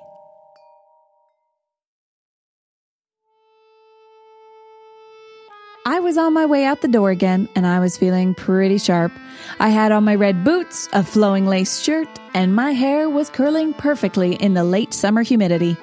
I 5.86 6.00
was 6.00 6.18
on 6.18 6.34
my 6.34 6.46
way 6.46 6.64
out 6.64 6.80
the 6.80 6.88
door 6.88 7.10
again, 7.10 7.48
and 7.54 7.64
I 7.64 7.78
was 7.78 7.96
feeling 7.96 8.34
pretty 8.34 8.76
sharp. 8.76 9.12
I 9.60 9.68
had 9.68 9.92
on 9.92 10.02
my 10.02 10.16
red 10.16 10.42
boots, 10.42 10.88
a 10.92 11.04
flowing 11.04 11.46
lace 11.46 11.78
shirt, 11.78 12.08
and 12.34 12.56
my 12.56 12.72
hair 12.72 13.08
was 13.08 13.30
curling 13.30 13.72
perfectly 13.72 14.34
in 14.34 14.54
the 14.54 14.64
late 14.64 14.92
summer 14.92 15.22
humidity. 15.22 15.76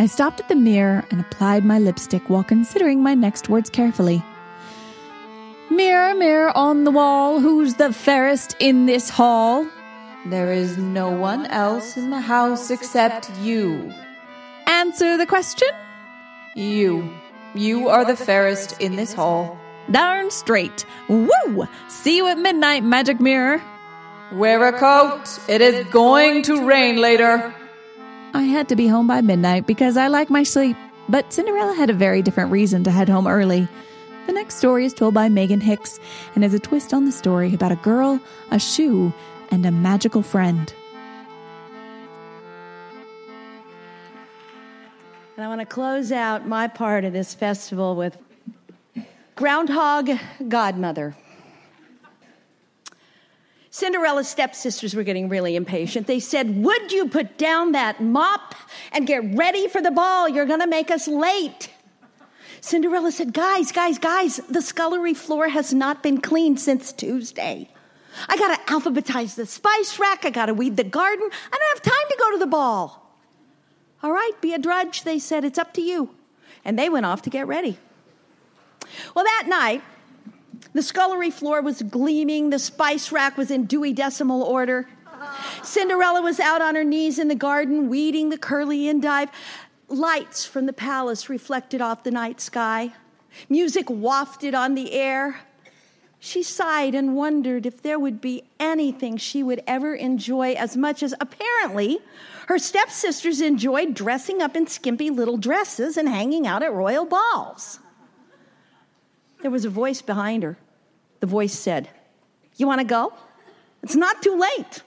I 0.00 0.06
stopped 0.06 0.40
at 0.40 0.48
the 0.48 0.56
mirror 0.56 1.04
and 1.12 1.20
applied 1.20 1.64
my 1.64 1.78
lipstick 1.78 2.28
while 2.28 2.42
considering 2.42 3.00
my 3.00 3.14
next 3.14 3.48
words 3.48 3.70
carefully. 3.70 4.24
Mirror, 5.70 6.16
mirror 6.16 6.58
on 6.58 6.82
the 6.82 6.90
wall, 6.90 7.38
who's 7.38 7.74
the 7.74 7.92
fairest 7.92 8.56
in 8.58 8.86
this 8.86 9.08
hall? 9.08 9.68
There 10.26 10.52
is 10.52 10.78
no 10.78 11.10
one 11.12 11.46
else 11.46 11.96
in 11.96 12.10
the 12.10 12.20
house 12.20 12.72
except 12.72 13.30
you. 13.38 13.94
Answer 14.66 15.16
the 15.16 15.26
question? 15.26 15.68
You. 16.56 17.08
You 17.54 17.88
are 17.88 18.04
the 18.04 18.16
fairest 18.16 18.80
in 18.80 18.96
this 18.96 19.12
hall. 19.12 19.58
Darn 19.90 20.30
straight. 20.30 20.84
Woo! 21.08 21.66
See 21.88 22.16
you 22.16 22.26
at 22.28 22.38
midnight, 22.38 22.84
Magic 22.84 23.20
Mirror. 23.20 23.62
Wear 24.32 24.66
a 24.66 24.78
coat. 24.78 25.38
It 25.48 25.62
is 25.62 25.86
going 25.86 26.42
to 26.42 26.66
rain 26.66 26.96
later. 26.96 27.54
I 28.34 28.42
had 28.42 28.68
to 28.68 28.76
be 28.76 28.86
home 28.86 29.06
by 29.06 29.22
midnight 29.22 29.66
because 29.66 29.96
I 29.96 30.08
like 30.08 30.28
my 30.28 30.42
sleep, 30.42 30.76
but 31.08 31.32
Cinderella 31.32 31.74
had 31.74 31.88
a 31.88 31.94
very 31.94 32.20
different 32.20 32.52
reason 32.52 32.84
to 32.84 32.90
head 32.90 33.08
home 33.08 33.26
early. 33.26 33.66
The 34.26 34.34
next 34.34 34.56
story 34.56 34.84
is 34.84 34.92
told 34.92 35.14
by 35.14 35.30
Megan 35.30 35.62
Hicks 35.62 35.98
and 36.34 36.44
is 36.44 36.52
a 36.52 36.58
twist 36.58 36.92
on 36.92 37.06
the 37.06 37.12
story 37.12 37.54
about 37.54 37.72
a 37.72 37.76
girl, 37.76 38.20
a 38.50 38.58
shoe, 38.58 39.14
and 39.50 39.64
a 39.64 39.70
magical 39.70 40.20
friend. 40.20 40.70
And 45.38 45.44
I 45.44 45.48
want 45.48 45.60
to 45.60 45.66
close 45.66 46.10
out 46.10 46.48
my 46.48 46.66
part 46.66 47.04
of 47.04 47.12
this 47.12 47.32
festival 47.32 47.94
with 47.94 48.18
Groundhog 49.36 50.10
Godmother. 50.48 51.14
Cinderella's 53.70 54.26
stepsisters 54.26 54.96
were 54.96 55.04
getting 55.04 55.28
really 55.28 55.54
impatient. 55.54 56.08
They 56.08 56.18
said, 56.18 56.56
Would 56.64 56.90
you 56.90 57.08
put 57.08 57.38
down 57.38 57.70
that 57.70 58.02
mop 58.02 58.56
and 58.90 59.06
get 59.06 59.36
ready 59.36 59.68
for 59.68 59.80
the 59.80 59.92
ball? 59.92 60.28
You're 60.28 60.44
going 60.44 60.58
to 60.58 60.66
make 60.66 60.90
us 60.90 61.06
late. 61.06 61.70
Cinderella 62.60 63.12
said, 63.12 63.32
Guys, 63.32 63.70
guys, 63.70 63.96
guys, 63.96 64.38
the 64.50 64.60
scullery 64.60 65.14
floor 65.14 65.50
has 65.50 65.72
not 65.72 66.02
been 66.02 66.20
cleaned 66.20 66.58
since 66.58 66.90
Tuesday. 66.92 67.70
I 68.28 68.36
got 68.38 68.56
to 68.56 68.72
alphabetize 68.72 69.36
the 69.36 69.46
spice 69.46 70.00
rack. 70.00 70.24
I 70.24 70.30
got 70.30 70.46
to 70.46 70.54
weed 70.54 70.76
the 70.76 70.82
garden. 70.82 71.30
I 71.30 71.56
don't 71.56 71.76
have 71.76 71.82
time 71.94 72.08
to 72.10 72.16
go 72.18 72.32
to 72.32 72.38
the 72.38 72.46
ball. 72.48 73.07
All 74.02 74.12
right, 74.12 74.32
be 74.40 74.54
a 74.54 74.58
drudge, 74.58 75.02
they 75.02 75.18
said. 75.18 75.44
It's 75.44 75.58
up 75.58 75.72
to 75.74 75.82
you. 75.82 76.14
And 76.64 76.78
they 76.78 76.88
went 76.88 77.06
off 77.06 77.22
to 77.22 77.30
get 77.30 77.46
ready. 77.46 77.78
Well, 79.14 79.24
that 79.24 79.46
night, 79.48 79.82
the 80.72 80.82
scullery 80.82 81.30
floor 81.30 81.62
was 81.62 81.82
gleaming, 81.82 82.50
the 82.50 82.58
spice 82.58 83.10
rack 83.10 83.36
was 83.36 83.50
in 83.50 83.64
Dewey 83.64 83.92
Decimal 83.92 84.42
order. 84.42 84.88
Cinderella 85.62 86.22
was 86.22 86.38
out 86.38 86.62
on 86.62 86.74
her 86.74 86.84
knees 86.84 87.18
in 87.18 87.28
the 87.28 87.34
garden, 87.34 87.88
weeding 87.88 88.28
the 88.28 88.38
curly 88.38 88.88
endive. 88.88 89.30
Lights 89.88 90.44
from 90.44 90.66
the 90.66 90.72
palace 90.72 91.28
reflected 91.28 91.80
off 91.80 92.04
the 92.04 92.10
night 92.10 92.40
sky. 92.40 92.92
Music 93.48 93.88
wafted 93.90 94.54
on 94.54 94.74
the 94.74 94.92
air. 94.92 95.40
She 96.20 96.42
sighed 96.42 96.94
and 96.94 97.14
wondered 97.14 97.66
if 97.66 97.82
there 97.82 97.98
would 97.98 98.20
be 98.20 98.44
anything 98.58 99.16
she 99.16 99.42
would 99.42 99.62
ever 99.66 99.94
enjoy 99.94 100.52
as 100.52 100.76
much 100.76 101.02
as 101.02 101.14
apparently 101.20 102.00
her 102.48 102.58
stepsisters 102.58 103.42
enjoyed 103.42 103.92
dressing 103.92 104.40
up 104.40 104.56
in 104.56 104.66
skimpy 104.66 105.10
little 105.10 105.36
dresses 105.36 105.98
and 105.98 106.08
hanging 106.08 106.46
out 106.46 106.62
at 106.62 106.72
royal 106.72 107.04
balls. 107.04 107.78
There 109.42 109.50
was 109.50 109.66
a 109.66 109.70
voice 109.70 110.00
behind 110.00 110.42
her. 110.42 110.56
The 111.20 111.26
voice 111.26 111.52
said, 111.52 111.90
You 112.56 112.66
want 112.66 112.80
to 112.80 112.86
go? 112.86 113.12
It's 113.82 113.96
not 113.96 114.22
too 114.22 114.34
late. 114.34 114.82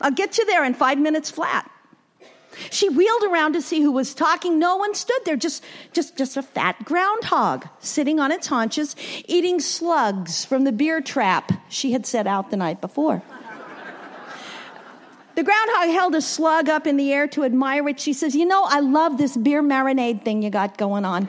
I'll 0.00 0.10
get 0.10 0.38
you 0.38 0.44
there 0.44 0.64
in 0.64 0.74
five 0.74 0.98
minutes 0.98 1.30
flat. 1.30 1.70
She 2.70 2.88
wheeled 2.88 3.22
around 3.22 3.52
to 3.52 3.62
see 3.62 3.80
who 3.80 3.92
was 3.92 4.12
talking. 4.12 4.58
No 4.58 4.76
one 4.76 4.94
stood 4.94 5.24
there, 5.24 5.36
just, 5.36 5.62
just, 5.92 6.16
just 6.16 6.36
a 6.36 6.42
fat 6.42 6.84
groundhog 6.84 7.68
sitting 7.78 8.18
on 8.18 8.32
its 8.32 8.48
haunches, 8.48 8.96
eating 9.26 9.60
slugs 9.60 10.44
from 10.44 10.64
the 10.64 10.72
beer 10.72 11.00
trap 11.00 11.52
she 11.68 11.92
had 11.92 12.06
set 12.06 12.26
out 12.26 12.50
the 12.50 12.56
night 12.56 12.80
before. 12.80 13.22
The 15.34 15.42
groundhog 15.42 15.88
held 15.88 16.14
a 16.14 16.20
slug 16.20 16.68
up 16.68 16.86
in 16.86 16.96
the 16.96 17.12
air 17.12 17.26
to 17.28 17.42
admire 17.44 17.88
it. 17.88 17.98
She 17.98 18.12
says, 18.12 18.36
You 18.36 18.46
know, 18.46 18.64
I 18.64 18.80
love 18.80 19.18
this 19.18 19.36
beer 19.36 19.62
marinade 19.62 20.24
thing 20.24 20.42
you 20.42 20.50
got 20.50 20.78
going 20.78 21.04
on. 21.04 21.28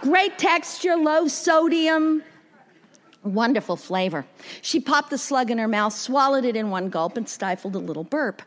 Great 0.00 0.38
texture, 0.38 0.96
low 0.96 1.26
sodium, 1.28 2.22
wonderful 3.22 3.76
flavor. 3.76 4.26
She 4.60 4.78
popped 4.78 5.10
the 5.10 5.18
slug 5.18 5.50
in 5.50 5.58
her 5.58 5.66
mouth, 5.66 5.94
swallowed 5.94 6.44
it 6.44 6.56
in 6.56 6.70
one 6.70 6.88
gulp, 6.88 7.16
and 7.16 7.28
stifled 7.28 7.74
a 7.74 7.78
little 7.78 8.04
burp. 8.04 8.42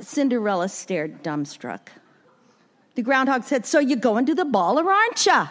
Cinderella 0.00 0.68
stared 0.68 1.22
dumbstruck. 1.22 1.88
The 2.94 3.02
groundhog 3.02 3.44
said, 3.44 3.66
So 3.66 3.78
you're 3.78 3.98
going 3.98 4.26
to 4.26 4.34
the 4.34 4.44
ball 4.44 4.80
or 4.80 4.90
aren't 4.90 5.26
you? 5.26 5.48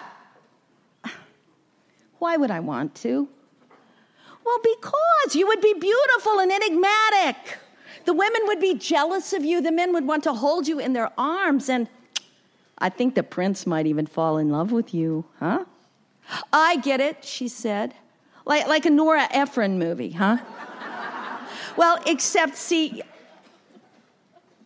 Why 2.20 2.38
would 2.38 2.52
I 2.52 2.60
want 2.60 2.96
to? 2.96 3.30
Well, 4.46 4.58
because 4.64 5.36
you 5.36 5.48
would 5.48 5.62
be 5.62 5.74
beautiful 5.74 6.40
and 6.40 6.52
enigmatic. 6.52 7.58
The 8.06 8.14
women 8.14 8.42
would 8.46 8.60
be 8.60 8.74
jealous 8.74 9.34
of 9.34 9.46
you. 9.46 9.62
The 9.62 9.72
men 9.72 9.94
would 9.94 10.08
want 10.08 10.24
to 10.24 10.34
hold 10.34 10.68
you 10.68 10.80
in 10.80 10.94
their 10.94 11.12
arms. 11.18 11.70
And 11.70 11.88
I 12.78 12.90
think 12.90 13.16
the 13.16 13.24
prince 13.24 13.68
might 13.68 13.86
even 13.86 14.08
fall 14.08 14.38
in 14.38 14.50
love 14.50 14.72
with 14.72 14.94
you, 14.94 15.26
huh? 15.40 15.66
I 16.52 16.78
get 16.78 17.00
it, 17.00 17.24
she 17.24 17.48
said. 17.48 17.94
Like, 18.46 18.68
like 18.68 18.86
a 18.86 18.90
Nora 18.90 19.28
Ephron 19.32 19.78
movie, 19.78 20.12
huh? 20.12 20.38
well, 21.78 22.02
except, 22.08 22.56
see, 22.56 23.04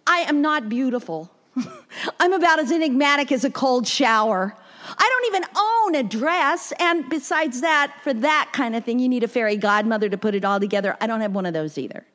I 0.08 0.20
am 0.20 0.42
not 0.42 0.70
beautiful. 0.70 1.30
I'm 2.20 2.34
about 2.34 2.60
as 2.60 2.72
enigmatic 2.72 3.32
as 3.32 3.44
a 3.44 3.50
cold 3.50 3.88
shower. 3.88 4.56
I 4.98 5.10
don't 5.10 5.36
even 5.36 5.50
own 5.56 5.96
a 5.96 6.04
dress. 6.04 6.74
And 6.80 7.10
besides 7.10 7.62
that, 7.62 7.98
for 8.04 8.14
that 8.14 8.52
kind 8.54 8.76
of 8.76 8.84
thing, 8.84 9.00
you 9.00 9.10
need 9.10 9.24
a 9.24 9.28
fairy 9.28 9.58
godmother 9.58 10.10
to 10.10 10.18
put 10.18 10.36
it 10.36 10.46
all 10.46 10.60
together. 10.60 10.98
I 11.02 11.08
don't 11.08 11.22
have 11.22 11.34
one 11.34 11.46
of 11.46 11.54
those 11.54 11.78
either. 11.78 12.06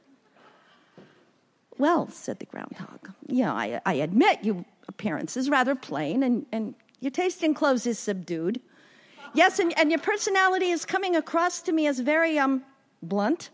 Well, 1.79 2.09
said 2.11 2.41
the 2.41 2.47
groundhog, 2.47 3.13
yeah, 3.27 3.53
I, 3.53 3.81
I 3.87 3.95
admit 3.95 4.45
your 4.45 4.65
appearance 4.87 5.37
is 5.37 5.49
rather 5.49 5.75
plain 5.75 6.23
and, 6.23 6.45
and 6.53 6.75
your 7.01 7.11
taste 7.11 7.43
in 7.43 7.55
clothes 7.55 7.87
is 7.87 7.99
subdued. 7.99 8.61
Yes, 9.33 9.59
and, 9.59 9.77
and 9.79 9.91
your 9.91 10.01
personality 10.01 10.71
is 10.71 10.85
coming 10.85 11.17
across 11.17 11.63
to 11.63 11.73
me 11.73 11.87
as 11.87 12.01
very 12.01 12.39
um, 12.39 12.65
blunt. 13.03 13.51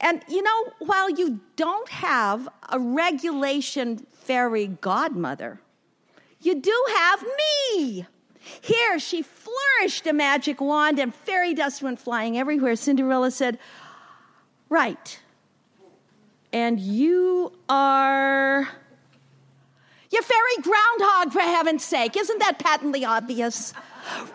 And 0.00 0.22
you 0.28 0.42
know, 0.42 0.72
while 0.80 1.10
you 1.10 1.40
don't 1.56 1.88
have 1.90 2.48
a 2.70 2.80
regulation 2.80 4.06
fairy 4.12 4.66
godmother, 4.66 5.60
you 6.40 6.54
do 6.60 6.84
have 6.96 7.22
me. 7.22 8.06
Here, 8.60 8.98
she 8.98 9.22
flourished 9.22 10.06
a 10.06 10.12
magic 10.12 10.60
wand 10.60 10.98
and 10.98 11.14
fairy 11.14 11.54
dust 11.54 11.82
went 11.82 12.00
flying 12.00 12.38
everywhere. 12.38 12.76
Cinderella 12.76 13.30
said, 13.30 13.58
Right. 14.68 15.20
And 16.52 16.80
you 16.80 17.52
are. 17.68 18.68
You 20.10 20.22
fairy 20.22 20.62
groundhog, 20.62 21.32
for 21.32 21.40
heaven's 21.40 21.84
sake. 21.84 22.16
Isn't 22.16 22.38
that 22.40 22.58
patently 22.58 23.04
obvious? 23.04 23.72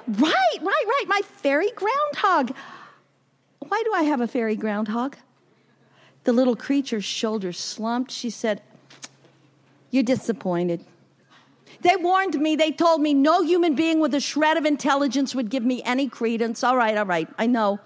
Right, 0.08 0.58
right, 0.62 0.62
right. 0.62 1.04
My 1.08 1.22
fairy 1.24 1.72
groundhog. 1.76 2.56
Why 3.60 3.82
do 3.84 3.92
I 3.94 4.04
have 4.04 4.22
a 4.22 4.28
fairy 4.28 4.56
groundhog? 4.56 5.18
The 6.24 6.34
little 6.34 6.56
creature's 6.56 7.04
shoulders 7.04 7.60
slumped. 7.60 8.12
She 8.12 8.30
said, 8.30 8.62
You're 9.92 10.04
disappointed. 10.04 10.86
They 11.86 11.96
warned 11.98 12.42
me, 12.42 12.56
they 12.56 12.72
told 12.72 13.02
me 13.02 13.14
no 13.14 13.44
human 13.44 13.76
being 13.76 14.00
with 14.00 14.16
a 14.16 14.20
shred 14.20 14.58
of 14.58 14.66
intelligence 14.66 15.36
would 15.36 15.52
give 15.52 15.64
me 15.64 15.84
any 15.84 16.10
credence. 16.10 16.64
All 16.64 16.76
right, 16.76 16.98
all 16.98 17.06
right, 17.06 17.30
I 17.38 17.46
know. 17.46 17.80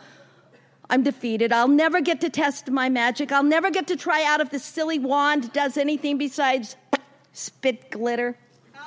I'm 0.90 1.04
defeated. 1.04 1.52
I'll 1.52 1.68
never 1.68 2.00
get 2.00 2.22
to 2.22 2.30
test 2.30 2.70
my 2.70 2.88
magic. 2.88 3.34
I'll 3.34 3.44
never 3.44 3.70
get 3.70 3.88
to 3.88 3.98
try 3.98 4.24
out 4.24 4.40
if 4.40 4.52
this 4.52 4.64
silly 4.64 5.00
wand 5.00 5.52
does 5.52 5.76
anything 5.76 6.18
besides 6.18 6.78
spit 7.34 7.92
glitter. 7.92 8.38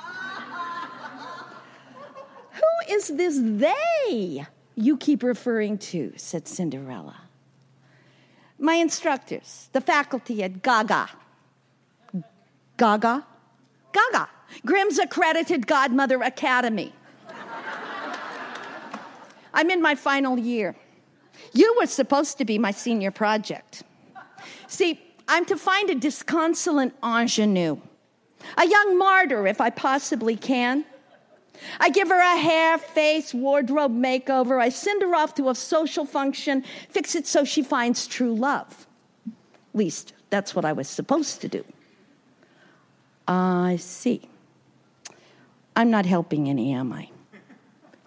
Who 2.53 2.95
is 2.95 3.09
this 3.09 3.39
they 3.39 4.47
you 4.73 4.97
keep 4.97 5.21
referring 5.21 5.77
to? 5.77 6.11
said 6.15 6.47
Cinderella. 6.47 7.17
My 8.57 8.73
instructors, 8.73 9.69
the 9.73 9.81
faculty 9.81 10.41
at 10.41 10.63
Gaga. 10.63 11.11
Gaga? 12.77 13.27
Gaga, 13.93 14.29
Grimm's 14.65 14.99
accredited 14.99 15.67
Godmother 15.67 16.21
Academy. 16.21 16.93
I'm 19.53 19.69
in 19.69 19.81
my 19.81 19.95
final 19.95 20.37
year. 20.37 20.75
You 21.53 21.75
were 21.79 21.85
supposed 21.85 22.37
to 22.39 22.45
be 22.45 22.57
my 22.57 22.71
senior 22.71 23.11
project. 23.11 23.83
See, 24.67 24.99
I'm 25.27 25.45
to 25.45 25.57
find 25.57 25.89
a 25.89 25.95
disconsolate 25.95 26.93
ingenue, 27.03 27.79
a 28.57 28.67
young 28.67 28.97
martyr 28.97 29.47
if 29.47 29.61
I 29.61 29.69
possibly 29.69 30.35
can. 30.35 30.85
I 31.79 31.89
give 31.89 32.09
her 32.09 32.19
a 32.19 32.37
hair, 32.37 32.77
face, 32.77 33.33
wardrobe 33.33 33.95
makeover. 33.95 34.59
I 34.59 34.69
send 34.69 35.01
her 35.01 35.15
off 35.15 35.35
to 35.35 35.49
a 35.49 35.55
social 35.55 36.05
function, 36.05 36.63
fix 36.89 37.15
it 37.15 37.27
so 37.27 37.45
she 37.45 37.61
finds 37.61 38.07
true 38.07 38.33
love. 38.33 38.87
At 39.27 39.77
least, 39.77 40.13
that's 40.29 40.55
what 40.55 40.65
I 40.65 40.73
was 40.73 40.89
supposed 40.89 41.41
to 41.41 41.47
do. 41.47 41.63
I 43.27 43.77
see. 43.77 44.27
I'm 45.75 45.89
not 45.89 46.05
helping 46.05 46.49
any, 46.49 46.73
am 46.73 46.93
I? 46.93 47.09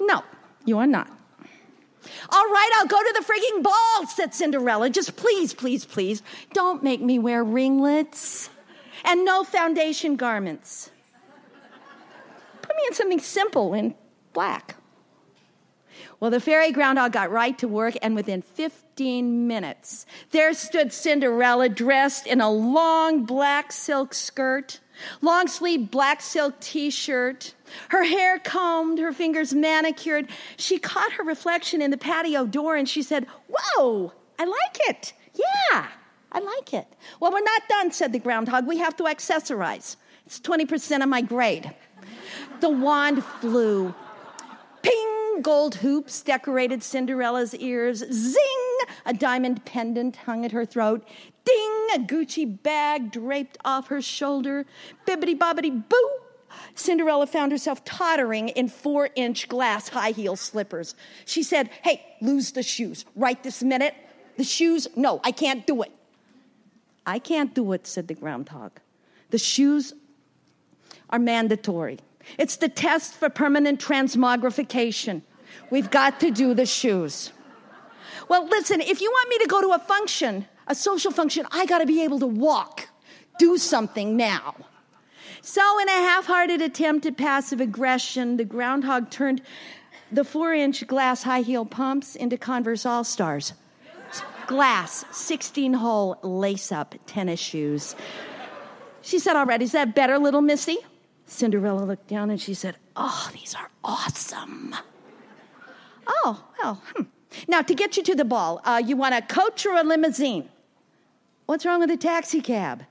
No, 0.01 0.23
you 0.65 0.79
are 0.79 0.87
not. 0.87 1.11
All 2.31 2.45
right, 2.45 2.71
I'll 2.77 2.87
go 2.87 3.03
to 3.03 3.15
the 3.19 3.25
frigging 3.25 3.63
ball, 3.63 4.07
said 4.07 4.35
Cinderella. 4.35 4.91
Just 4.91 5.17
please, 5.17 5.53
please, 5.53 5.85
please, 5.85 6.23
don't 6.53 6.83
make 6.83 7.01
me 7.01 7.19
wear 7.19 7.43
ringlets 7.43 8.49
and 9.05 9.25
no 9.25 9.45
foundation 9.45 10.17
garments. 10.17 10.91
Put 12.63 12.77
me 12.77 12.83
in 12.89 12.95
something 12.95 13.21
simple 13.21 13.75
in 13.75 13.95
black. 14.33 14.77
Well, 16.19 16.31
the 16.31 16.41
fairy 16.41 16.73
groundhog 16.73 17.13
got 17.13 17.31
right 17.31 17.57
to 17.59 17.69
work, 17.69 17.95
and 18.01 18.15
within 18.15 18.41
15 18.41 19.47
minutes, 19.47 20.07
there 20.31 20.55
stood 20.55 20.93
Cinderella 20.93 21.69
dressed 21.69 22.27
in 22.27 22.41
a 22.41 22.51
long 22.51 23.25
black 23.25 23.71
silk 23.71 24.15
skirt, 24.15 24.81
long 25.21 25.49
sleeve 25.49 25.91
black 25.91 26.21
silk 26.21 26.61
t 26.61 26.91
shirt, 26.91 27.55
her 27.89 28.05
hair 28.05 28.39
combed, 28.39 28.99
her 28.99 29.13
fingers 29.13 29.55
manicured. 29.55 30.29
She 30.57 30.79
caught 30.79 31.13
her 31.13 31.25
reflection 31.25 31.83
in 31.83 31.91
the 31.91 31.99
patio 31.99 32.47
door 32.47 32.77
and 32.77 32.89
she 32.89 33.03
said, 33.03 33.27
Whoa, 33.49 34.13
I 34.39 34.45
like 34.45 34.79
it. 34.89 35.13
Yeah, 35.35 35.89
I 36.33 36.41
like 36.41 36.75
it. 36.75 36.87
Well, 37.21 37.33
we're 37.33 37.41
not 37.41 37.69
done, 37.69 37.93
said 37.93 38.13
the 38.13 38.19
groundhog. 38.19 38.67
We 38.67 38.79
have 38.79 38.97
to 38.97 39.05
accessorize. 39.05 39.97
It's 40.27 40.41
20% 40.41 41.03
of 41.03 41.09
my 41.09 41.23
grade. 41.23 41.73
The 42.61 42.71
wand 42.71 43.25
flew. 43.25 43.95
Ping! 44.83 45.43
Gold 45.43 45.77
hoops 45.77 46.23
decorated 46.23 46.83
Cinderella's 46.83 47.55
ears. 47.55 47.99
Zing! 48.11 48.77
A 49.05 49.13
diamond 49.13 49.65
pendant 49.65 50.17
hung 50.17 50.45
at 50.45 50.53
her 50.53 50.65
throat. 50.65 51.07
Ding! 51.45 51.66
A 51.95 51.99
Gucci 51.99 52.63
bag 52.63 53.11
draped 53.11 53.59
off 53.65 53.89
her 53.89 54.03
shoulder. 54.03 54.67
Bibbity 55.07 55.37
bobbity 55.37 55.89
boo! 55.89 56.11
Cinderella 56.75 57.27
found 57.27 57.53
herself 57.53 57.85
tottering 57.85 58.49
in 58.51 58.69
four 58.69 59.11
inch 59.15 59.49
glass 59.49 59.89
high 59.89 60.11
heel 60.11 60.37
slippers. 60.37 60.95
She 61.25 61.43
said, 61.43 61.71
Hey, 61.83 62.05
lose 62.21 62.53
the 62.53 62.63
shoes 62.63 63.05
right 63.15 63.43
this 63.43 63.63
minute. 63.63 63.95
The 64.37 64.45
shoes, 64.45 64.87
no, 64.97 65.21
I 65.25 65.33
can't 65.33 65.67
do 65.67 65.83
it. 65.83 65.93
I 67.07 67.19
can't 67.19 67.55
do 67.55 67.73
it, 67.73 67.87
said 67.87 68.09
the 68.09 68.15
groundhog. 68.15 68.73
The 69.31 69.39
shoes 69.39 69.95
are 71.11 71.19
mandatory. 71.19 71.99
It's 72.39 72.57
the 72.57 72.69
test 72.69 73.15
for 73.15 73.29
permanent 73.31 73.81
transmogrification. 73.81 75.23
We've 75.71 75.91
got 75.91 76.21
to 76.21 76.31
do 76.31 76.55
the 76.55 76.67
shoes. 76.67 77.33
Well, 78.29 78.47
listen, 78.47 78.81
if 78.81 79.01
you 79.01 79.11
want 79.11 79.29
me 79.29 79.39
to 79.39 79.47
go 79.47 79.61
to 79.61 79.73
a 79.73 79.79
function, 79.79 80.47
a 80.67 80.75
social 80.75 81.13
function, 81.13 81.47
I 81.51 81.67
got 81.67 81.79
to 81.79 81.87
be 81.87 82.03
able 82.03 82.19
to 82.21 82.27
walk, 82.27 82.89
do 83.39 83.57
something 83.57 84.17
now. 84.17 84.55
So, 85.43 85.79
in 85.79 85.89
a 85.89 85.93
half 85.93 86.27
hearted 86.27 86.61
attempt 86.61 87.07
at 87.07 87.17
passive 87.17 87.61
aggression, 87.61 88.37
the 88.37 88.45
groundhog 88.45 89.11
turned 89.11 89.43
the 90.11 90.25
four 90.25 90.53
inch 90.53 90.87
glass 90.87 91.23
high 91.23 91.43
heel 91.43 91.65
pumps 91.65 92.17
into 92.17 92.37
Converse 92.37 92.85
All 92.85 93.05
Stars. 93.05 93.53
Glass, 94.47 95.05
16 95.11 95.75
hole 95.75 96.19
lace 96.23 96.71
up 96.71 96.95
tennis 97.07 97.41
shoes. 97.41 97.95
She 99.03 99.19
said, 99.19 99.37
All 99.37 99.47
right, 99.47 99.63
is 99.63 99.73
that 99.73 99.95
better, 99.95 100.19
little 100.19 100.43
missy? 100.43 100.79
Cinderella 101.27 101.85
looked 101.85 102.09
down 102.09 102.31
and 102.31 102.41
she 102.41 102.55
said, 102.55 102.77
Oh, 102.95 103.31
these 103.33 103.55
are 103.55 103.71
awesome. 103.85 104.75
Oh, 106.07 106.45
well, 106.59 106.83
hmm. 106.95 107.03
Now, 107.49 107.63
to 107.63 107.75
get 107.75 107.97
you 107.97 108.03
to 108.05 108.15
the 108.15 108.25
ball, 108.25 108.61
uh, 108.65 108.83
you 108.85 108.97
want 108.97 109.15
a 109.15 109.23
coach 109.23 109.67
or 109.67 109.77
a 109.77 109.83
limousine? 109.83 110.49
What's 111.47 111.65
wrong 111.65 111.81
with 111.81 111.91
a 111.93 111.97
taxi 111.97 112.41
cab? 112.41 112.85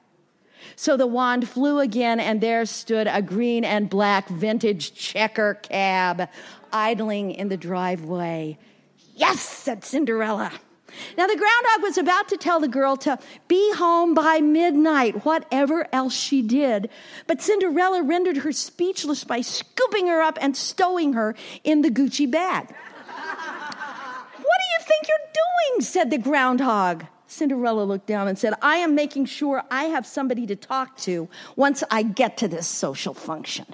So 0.78 0.96
the 0.98 1.08
wand 1.08 1.48
flew 1.48 1.80
again, 1.80 2.20
and 2.20 2.40
there 2.40 2.66
stood 2.66 3.08
a 3.08 3.22
green 3.22 3.64
and 3.66 3.90
black 3.90 4.30
vintage 4.30 4.94
checker 4.94 5.56
cab 5.56 6.30
idling 6.72 7.32
in 7.32 7.50
the 7.50 7.58
driveway. 7.58 8.58
Yes, 9.14 9.42
said 9.42 9.84
Cinderella. 9.84 10.52
Now, 11.18 11.28
the 11.28 11.36
groundhog 11.36 11.84
was 11.84 11.98
about 11.98 12.30
to 12.30 12.38
tell 12.38 12.62
the 12.62 12.70
girl 12.70 12.96
to 12.98 13.20
be 13.50 13.74
home 13.74 14.14
by 14.14 14.40
midnight, 14.40 15.26
whatever 15.26 15.88
else 15.92 16.14
she 16.14 16.42
did. 16.42 16.90
But 17.28 17.42
Cinderella 17.42 18.02
rendered 18.04 18.38
her 18.38 18.54
speechless 18.54 19.26
by 19.26 19.42
scooping 19.42 20.08
her 20.08 20.22
up 20.22 20.38
and 20.40 20.56
stowing 20.56 21.14
her 21.14 21.36
in 21.66 21.82
the 21.82 21.90
Gucci 21.90 22.30
bag. 22.30 22.68
what 22.68 22.76
do 24.38 24.40
you 24.40 24.86
think 24.86 25.08
you're 25.10 25.18
doing? 25.34 25.82
said 25.82 26.10
the 26.10 26.18
groundhog. 26.18 27.06
Cinderella 27.28 27.84
looked 27.84 28.08
down 28.08 28.28
and 28.28 28.38
said, 28.38 28.54
I 28.62 28.78
am 28.78 28.96
making 28.96 29.26
sure 29.26 29.64
I 29.72 29.86
have 29.86 30.06
somebody 30.06 30.46
to 30.48 30.56
talk 30.56 30.98
to 30.98 31.28
once 31.56 31.84
I 31.90 32.04
get 32.04 32.38
to 32.38 32.48
this 32.48 32.68
social 32.68 33.14
function. 33.14 33.66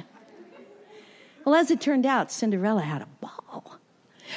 Well, 1.46 1.56
as 1.56 1.72
it 1.72 1.82
turned 1.82 2.06
out, 2.06 2.32
Cinderella 2.32 2.82
had 2.82 3.02
a 3.02 3.08
ball. 3.20 3.80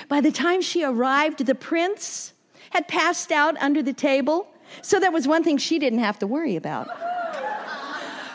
By 0.09 0.20
the 0.20 0.33
time 0.33 0.62
she 0.62 0.83
arrived, 0.83 1.46
the 1.46 1.55
prince 1.55 2.33
had 2.70 2.88
passed 2.88 3.31
out 3.31 3.57
under 3.59 3.83
the 3.83 3.92
table, 3.92 4.48
so 4.83 4.98
that 4.98 5.12
was 5.12 5.29
one 5.29 5.44
thing 5.44 5.59
she 5.59 5.79
didn't 5.79 6.00
have 6.00 6.18
to 6.18 6.27
worry 6.27 6.57
about. 6.57 6.88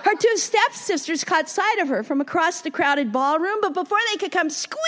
Her 0.03 0.15
two 0.15 0.37
stepsisters 0.37 1.23
caught 1.23 1.49
sight 1.49 1.79
of 1.79 1.89
her 1.89 2.03
from 2.03 2.21
across 2.21 2.61
the 2.61 2.71
crowded 2.71 3.11
ballroom, 3.11 3.57
but 3.61 3.73
before 3.73 3.99
they 4.09 4.17
could 4.17 4.31
come 4.31 4.49
squealing 4.49 4.79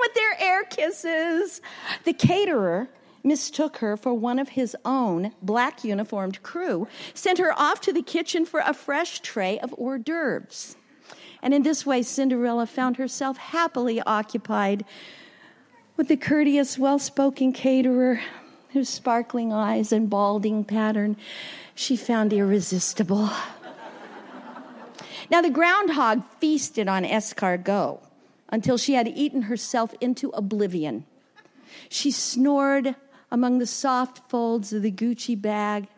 with 0.00 0.14
their 0.14 0.40
air 0.40 0.64
kisses, 0.64 1.60
the 2.04 2.12
caterer 2.12 2.88
mistook 3.26 3.78
her 3.78 3.96
for 3.96 4.14
one 4.14 4.38
of 4.38 4.50
his 4.50 4.76
own 4.84 5.32
black 5.42 5.84
uniformed 5.84 6.42
crew, 6.42 6.88
sent 7.12 7.38
her 7.38 7.52
off 7.58 7.80
to 7.82 7.92
the 7.92 8.02
kitchen 8.02 8.46
for 8.46 8.60
a 8.60 8.72
fresh 8.72 9.20
tray 9.20 9.58
of 9.58 9.74
hors 9.76 9.98
d'oeuvres. 9.98 10.76
And 11.42 11.52
in 11.52 11.62
this 11.62 11.84
way, 11.84 12.02
Cinderella 12.02 12.66
found 12.66 12.96
herself 12.96 13.36
happily 13.36 14.00
occupied 14.00 14.84
with 15.96 16.08
the 16.08 16.16
courteous, 16.16 16.78
well 16.78 16.98
spoken 16.98 17.52
caterer 17.52 18.20
whose 18.70 18.88
sparkling 18.88 19.52
eyes 19.52 19.92
and 19.92 20.10
balding 20.10 20.64
pattern 20.64 21.16
she 21.74 21.96
found 21.96 22.32
irresistible. 22.32 23.30
now, 25.30 25.40
the 25.40 25.50
groundhog 25.50 26.22
feasted 26.40 26.88
on 26.88 27.04
escargot 27.04 28.00
until 28.48 28.76
she 28.76 28.94
had 28.94 29.08
eaten 29.08 29.42
herself 29.42 29.94
into 30.00 30.30
oblivion. 30.30 31.04
She 31.88 32.10
snored 32.10 32.96
among 33.36 33.58
the 33.58 33.66
soft 33.66 34.30
folds 34.30 34.72
of 34.72 34.80
the 34.80 34.90
Gucci 34.90 35.38
bag 35.38 35.88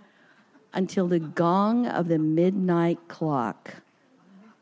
until 0.72 1.06
the 1.06 1.20
gong 1.20 1.86
of 1.86 2.08
the 2.08 2.18
midnight 2.18 2.98
clock 3.06 3.74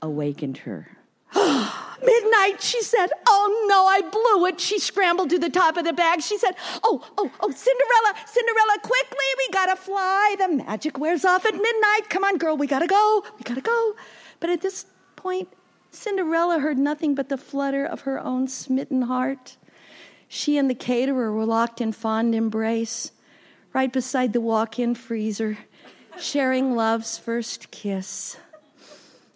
awakened 0.02 0.58
her. 0.58 0.98
Midnight, 1.34 2.60
she 2.60 2.82
said. 2.82 3.06
Oh 3.26 3.66
no, 3.66 3.86
I 3.86 4.02
blew 4.02 4.44
it. 4.44 4.60
She 4.60 4.78
scrambled 4.78 5.30
to 5.30 5.38
the 5.38 5.48
top 5.48 5.78
of 5.78 5.86
the 5.86 5.94
bag. 5.94 6.20
She 6.20 6.36
said, 6.36 6.54
Oh, 6.84 7.02
oh, 7.16 7.32
oh, 7.40 7.50
Cinderella, 7.50 8.14
Cinderella, 8.26 8.78
quickly, 8.82 9.26
we 9.38 9.48
gotta 9.52 9.74
fly. 9.74 10.36
The 10.38 10.48
magic 10.48 10.98
wears 10.98 11.24
off 11.24 11.46
at 11.46 11.54
midnight. 11.54 12.10
Come 12.10 12.24
on, 12.24 12.36
girl, 12.36 12.58
we 12.58 12.66
gotta 12.66 12.86
go. 12.86 13.24
We 13.38 13.44
gotta 13.44 13.62
go. 13.62 13.94
But 14.38 14.50
at 14.50 14.60
this 14.60 14.84
point, 15.16 15.48
Cinderella 15.92 16.58
heard 16.58 16.76
nothing 16.76 17.14
but 17.14 17.30
the 17.30 17.38
flutter 17.38 17.86
of 17.86 18.02
her 18.02 18.20
own 18.20 18.48
smitten 18.48 19.02
heart. 19.02 19.56
She 20.28 20.56
and 20.58 20.68
the 20.68 20.74
caterer 20.74 21.32
were 21.32 21.44
locked 21.44 21.80
in 21.80 21.92
fond 21.92 22.34
embrace, 22.34 23.12
right 23.72 23.92
beside 23.92 24.32
the 24.32 24.40
walk 24.40 24.78
in 24.78 24.94
freezer, 24.94 25.58
sharing 26.18 26.74
love's 26.74 27.18
first 27.18 27.70
kiss. 27.70 28.36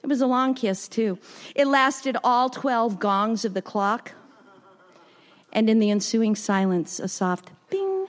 It 0.03 0.07
was 0.07 0.21
a 0.21 0.27
long 0.27 0.55
kiss, 0.55 0.89
too. 0.89 1.19
It 1.55 1.67
lasted 1.67 2.17
all 2.25 2.49
12 2.49 2.99
gongs 2.99 3.45
of 3.45 3.55
the 3.55 3.63
clock. 3.63 4.13
And 5.53 5.69
in 5.69 5.79
the 5.79 5.91
ensuing 5.91 6.37
silence, 6.37 6.99
a 6.99 7.09
soft 7.09 7.51
bing, 7.71 8.07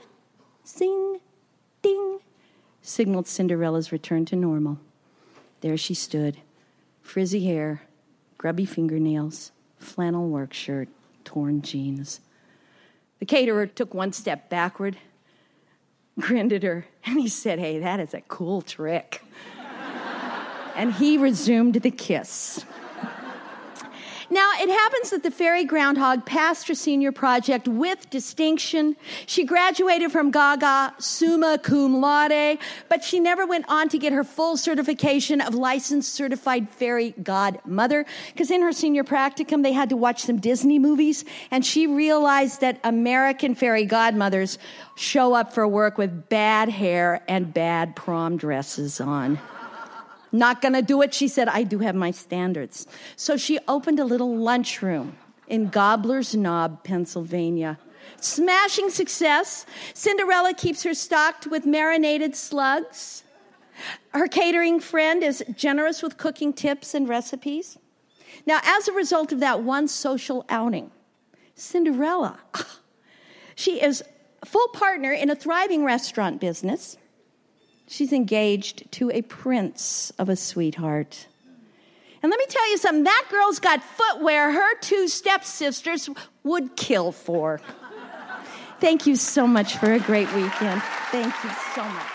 zing, 0.66 1.20
ding 1.82 2.20
signaled 2.82 3.28
Cinderella's 3.28 3.92
return 3.92 4.26
to 4.26 4.36
normal. 4.36 4.80
There 5.62 5.78
she 5.78 5.94
stood, 5.94 6.38
frizzy 7.02 7.46
hair, 7.46 7.84
grubby 8.38 8.66
fingernails, 8.66 9.52
flannel 9.78 10.30
work 10.30 10.54
shirt, 10.54 10.90
torn 11.24 11.62
jeans. 11.62 12.20
The 13.22 13.28
caterer 13.28 13.68
took 13.68 13.94
one 13.94 14.14
step 14.14 14.50
backward, 14.50 14.98
grinned 16.20 16.52
at 16.52 16.64
her, 16.64 16.88
and 17.06 17.20
he 17.20 17.28
said, 17.28 17.60
Hey, 17.60 17.78
that 17.78 18.00
is 18.00 18.16
a 18.16 18.22
cool 18.22 18.64
trick. 18.64 19.22
and 20.76 20.92
he 20.92 21.20
resumed 21.20 21.76
the 21.76 21.92
kiss. 21.92 22.66
Now, 24.34 24.50
it 24.56 24.70
happens 24.70 25.10
that 25.10 25.24
the 25.24 25.30
fairy 25.30 25.66
groundhog 25.66 26.26
passed 26.26 26.70
her 26.70 26.74
senior 26.74 27.12
project 27.12 27.68
with 27.68 28.10
distinction. 28.10 28.96
She 29.26 29.44
graduated 29.44 30.10
from 30.14 30.32
Gaga 30.32 30.94
summa 31.00 31.60
cum 31.62 32.00
laude, 32.00 32.58
but 32.88 33.04
she 33.04 33.20
never 33.20 33.46
went 33.46 33.66
on 33.68 33.90
to 33.90 33.98
get 33.98 34.14
her 34.14 34.24
full 34.24 34.56
certification 34.56 35.42
of 35.42 35.54
licensed 35.54 36.16
certified 36.16 36.70
fairy 36.70 37.14
godmother, 37.22 38.06
because 38.32 38.50
in 38.52 38.62
her 38.62 38.72
senior 38.72 39.04
practicum, 39.04 39.64
they 39.64 39.74
had 39.74 39.90
to 39.90 39.98
watch 39.98 40.22
some 40.22 40.38
Disney 40.40 40.80
movies, 40.80 41.26
and 41.52 41.66
she 41.66 41.86
realized 41.86 42.62
that 42.62 42.80
American 42.86 43.54
fairy 43.54 43.84
godmothers 43.84 44.58
show 44.96 45.34
up 45.34 45.52
for 45.52 45.68
work 45.68 45.98
with 45.98 46.30
bad 46.30 46.70
hair 46.70 47.22
and 47.28 47.54
bad 47.54 47.98
prom 47.98 48.38
dresses 48.38 49.02
on. 49.02 49.40
Not 50.32 50.62
gonna 50.62 50.82
do 50.82 51.02
it, 51.02 51.14
she 51.14 51.28
said, 51.28 51.48
I 51.50 51.64
do 51.64 51.80
have 51.80 51.96
my 51.96 52.12
standards. 52.12 52.88
So 53.16 53.36
she 53.38 53.60
opened 53.68 54.00
a 54.00 54.06
little 54.06 54.36
lunchroom 54.36 55.18
in 55.48 55.68
Gobbler's 55.68 56.36
Knob, 56.36 56.84
Pennsylvania. 56.84 57.78
Smashing 58.20 58.90
success. 58.90 59.66
Cinderella 59.94 60.54
keeps 60.54 60.84
her 60.84 60.94
stocked 60.94 61.48
with 61.48 61.66
marinated 61.66 62.36
slugs. 62.36 63.24
Her 64.14 64.28
catering 64.28 64.80
friend 64.80 65.24
is 65.24 65.44
generous 65.56 66.02
with 66.02 66.18
cooking 66.18 66.54
tips 66.54 66.94
and 66.94 67.10
recipes. 67.10 67.78
Now, 68.46 68.60
as 68.64 68.88
a 68.88 68.94
result 68.94 69.32
of 69.32 69.40
that 69.40 69.64
one 69.64 69.88
social 69.88 70.46
outing, 70.50 70.92
Cinderella, 71.56 72.40
she 73.56 73.82
is 73.82 74.04
full 74.46 74.68
partner 74.70 75.12
in 75.12 75.30
a 75.30 75.36
thriving 75.36 75.84
restaurant 75.84 76.40
business. 76.40 76.98
She's 77.92 78.14
engaged 78.14 78.90
to 78.94 79.12
a 79.12 79.22
prince 79.22 80.14
of 80.18 80.30
a 80.30 80.38
sweetheart. 80.38 81.28
And 82.24 82.30
let 82.30 82.40
me 82.40 82.46
tell 82.48 82.72
you 82.72 82.78
something 82.78 83.04
that 83.04 83.26
girl's 83.30 83.60
got 83.60 83.84
footwear 83.84 84.54
her 84.54 84.80
two 84.80 85.10
stepsisters 85.10 86.10
would 86.46 86.78
kill 86.78 87.12
for. 87.12 87.60
Thank 88.80 89.06
you 89.06 89.18
so 89.18 89.46
much 89.46 89.76
for 89.76 89.92
a 89.92 90.00
great 90.00 90.34
weekend. 90.34 90.82
Thank 91.12 91.34
you 91.44 91.50
so 91.76 91.84
much. 91.84 92.08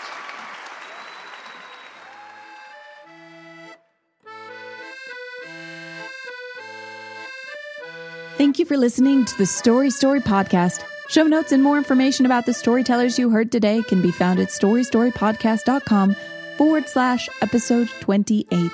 Thank 8.39 8.57
you 8.57 8.65
for 8.65 8.77
listening 8.77 9.25
to 9.25 9.37
the 9.37 9.45
Story 9.45 9.91
Story 9.91 10.21
podcast. 10.21 10.83
Show 11.09 11.23
notes 11.23 11.53
and 11.53 11.63
more 11.63 11.77
information 11.77 12.25
about 12.25 12.45
the 12.45 12.53
storytellers 12.53 13.17
you 13.17 13.29
heard 13.29 13.51
today 13.51 13.81
can 13.81 14.01
be 14.01 14.11
found 14.11 14.39
at 14.39 14.49
storystorypodcast.com 14.49 16.15
forward 16.57 16.89
slash 16.89 17.29
episode 17.41 17.89
28. 18.01 18.71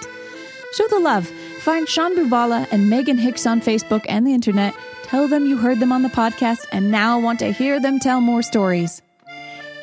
Show 0.73 0.87
the 0.87 0.99
love. 0.99 1.27
Find 1.59 1.87
Sean 1.87 2.15
Buvala 2.15 2.67
and 2.71 2.89
Megan 2.89 3.19
Hicks 3.19 3.45
on 3.45 3.61
Facebook 3.61 4.03
and 4.09 4.25
the 4.25 4.33
internet. 4.33 4.73
Tell 5.03 5.27
them 5.27 5.45
you 5.45 5.57
heard 5.57 5.79
them 5.79 5.91
on 5.91 6.01
the 6.01 6.09
podcast 6.09 6.65
and 6.71 6.89
now 6.89 7.19
want 7.19 7.37
to 7.39 7.51
hear 7.51 7.79
them 7.79 7.99
tell 7.99 8.19
more 8.19 8.41
stories. 8.41 9.03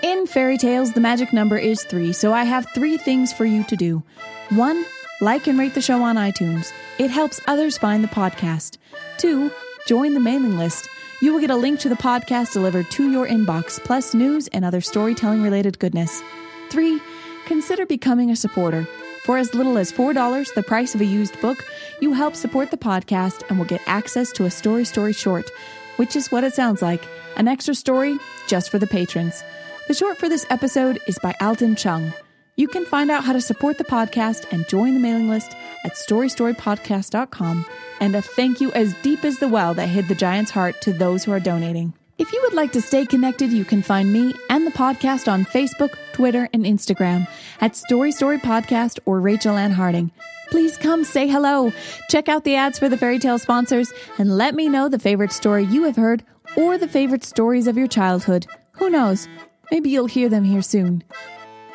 In 0.02 0.26
fairy 0.26 0.58
tales, 0.58 0.92
the 0.92 1.00
magic 1.00 1.32
number 1.32 1.56
is 1.56 1.84
three, 1.84 2.12
so 2.12 2.32
I 2.32 2.42
have 2.44 2.66
three 2.74 2.96
things 2.96 3.32
for 3.32 3.44
you 3.44 3.62
to 3.64 3.76
do. 3.76 4.02
One, 4.48 4.84
like 5.20 5.46
and 5.46 5.58
rate 5.58 5.74
the 5.74 5.82
show 5.82 6.02
on 6.02 6.16
iTunes. 6.16 6.72
It 6.98 7.10
helps 7.10 7.40
others 7.46 7.78
find 7.78 8.02
the 8.02 8.08
podcast. 8.08 8.78
Two, 9.18 9.52
join 9.86 10.14
the 10.14 10.20
mailing 10.20 10.56
list. 10.58 10.88
You 11.22 11.34
will 11.34 11.40
get 11.40 11.50
a 11.50 11.56
link 11.56 11.80
to 11.80 11.90
the 11.90 11.96
podcast 11.96 12.54
delivered 12.54 12.90
to 12.92 13.10
your 13.10 13.26
inbox, 13.26 13.78
plus 13.84 14.14
news 14.14 14.48
and 14.48 14.64
other 14.64 14.80
storytelling 14.80 15.42
related 15.42 15.78
goodness. 15.78 16.22
Three, 16.70 16.98
consider 17.44 17.84
becoming 17.84 18.30
a 18.30 18.36
supporter. 18.36 18.88
For 19.24 19.36
as 19.36 19.54
little 19.54 19.76
as 19.76 19.92
$4, 19.92 20.54
the 20.54 20.62
price 20.62 20.94
of 20.94 21.02
a 21.02 21.04
used 21.04 21.38
book, 21.42 21.62
you 22.00 22.14
help 22.14 22.34
support 22.34 22.70
the 22.70 22.78
podcast 22.78 23.42
and 23.50 23.58
will 23.58 23.66
get 23.66 23.82
access 23.86 24.32
to 24.32 24.46
a 24.46 24.50
story 24.50 24.86
story 24.86 25.12
short, 25.12 25.50
which 25.96 26.16
is 26.16 26.32
what 26.32 26.42
it 26.42 26.54
sounds 26.54 26.80
like 26.80 27.06
an 27.36 27.48
extra 27.48 27.74
story 27.74 28.16
just 28.46 28.70
for 28.70 28.78
the 28.78 28.86
patrons. 28.86 29.44
The 29.88 29.94
short 29.94 30.16
for 30.16 30.30
this 30.30 30.46
episode 30.48 31.00
is 31.06 31.18
by 31.18 31.34
Alton 31.42 31.76
Chung. 31.76 32.14
You 32.60 32.68
can 32.68 32.84
find 32.84 33.10
out 33.10 33.24
how 33.24 33.32
to 33.32 33.40
support 33.40 33.78
the 33.78 33.84
podcast 33.84 34.44
and 34.52 34.68
join 34.68 34.92
the 34.92 35.00
mailing 35.00 35.30
list 35.30 35.56
at 35.82 35.94
storystorypodcast.com. 35.94 37.64
And 38.00 38.14
a 38.14 38.20
thank 38.20 38.60
you 38.60 38.70
as 38.72 38.92
deep 39.00 39.24
as 39.24 39.38
the 39.38 39.48
well 39.48 39.72
that 39.72 39.88
hid 39.88 40.08
the 40.08 40.14
giant's 40.14 40.50
heart 40.50 40.78
to 40.82 40.92
those 40.92 41.24
who 41.24 41.32
are 41.32 41.40
donating. 41.40 41.94
If 42.18 42.30
you 42.34 42.40
would 42.42 42.52
like 42.52 42.72
to 42.72 42.82
stay 42.82 43.06
connected, 43.06 43.50
you 43.50 43.64
can 43.64 43.80
find 43.80 44.12
me 44.12 44.34
and 44.50 44.66
the 44.66 44.72
podcast 44.72 45.26
on 45.26 45.46
Facebook, 45.46 45.94
Twitter, 46.12 46.50
and 46.52 46.66
Instagram 46.66 47.26
at 47.62 47.76
Story 47.76 48.12
Story 48.12 48.36
Podcast 48.36 48.98
or 49.06 49.20
Rachel 49.20 49.56
Ann 49.56 49.72
Harding. 49.72 50.12
Please 50.50 50.76
come 50.76 51.02
say 51.02 51.26
hello. 51.28 51.72
Check 52.10 52.28
out 52.28 52.44
the 52.44 52.56
ads 52.56 52.78
for 52.78 52.90
the 52.90 52.98
fairy 52.98 53.18
tale 53.18 53.38
sponsors 53.38 53.90
and 54.18 54.36
let 54.36 54.54
me 54.54 54.68
know 54.68 54.90
the 54.90 54.98
favorite 54.98 55.32
story 55.32 55.64
you 55.64 55.84
have 55.84 55.96
heard 55.96 56.22
or 56.58 56.76
the 56.76 56.88
favorite 56.88 57.24
stories 57.24 57.66
of 57.66 57.78
your 57.78 57.88
childhood. 57.88 58.46
Who 58.72 58.90
knows? 58.90 59.28
Maybe 59.70 59.88
you'll 59.88 60.04
hear 60.04 60.28
them 60.28 60.44
here 60.44 60.60
soon. 60.60 61.04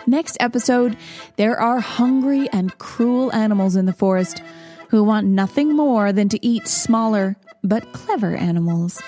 Next 0.08 0.38
episode, 0.40 0.98
there 1.36 1.60
are 1.60 1.80
hungry 1.80 2.48
and 2.54 2.78
cruel 2.78 3.34
animals 3.34 3.76
in 3.76 3.88
the 3.88 3.94
forest 3.94 4.44
who 4.90 5.04
want 5.04 5.26
nothing 5.26 5.76
more 5.76 6.14
than 6.14 6.30
to 6.30 6.46
eat 6.46 6.68
smaller 6.68 7.38
but 7.64 7.92
clever 7.92 8.36
animals. 8.36 9.02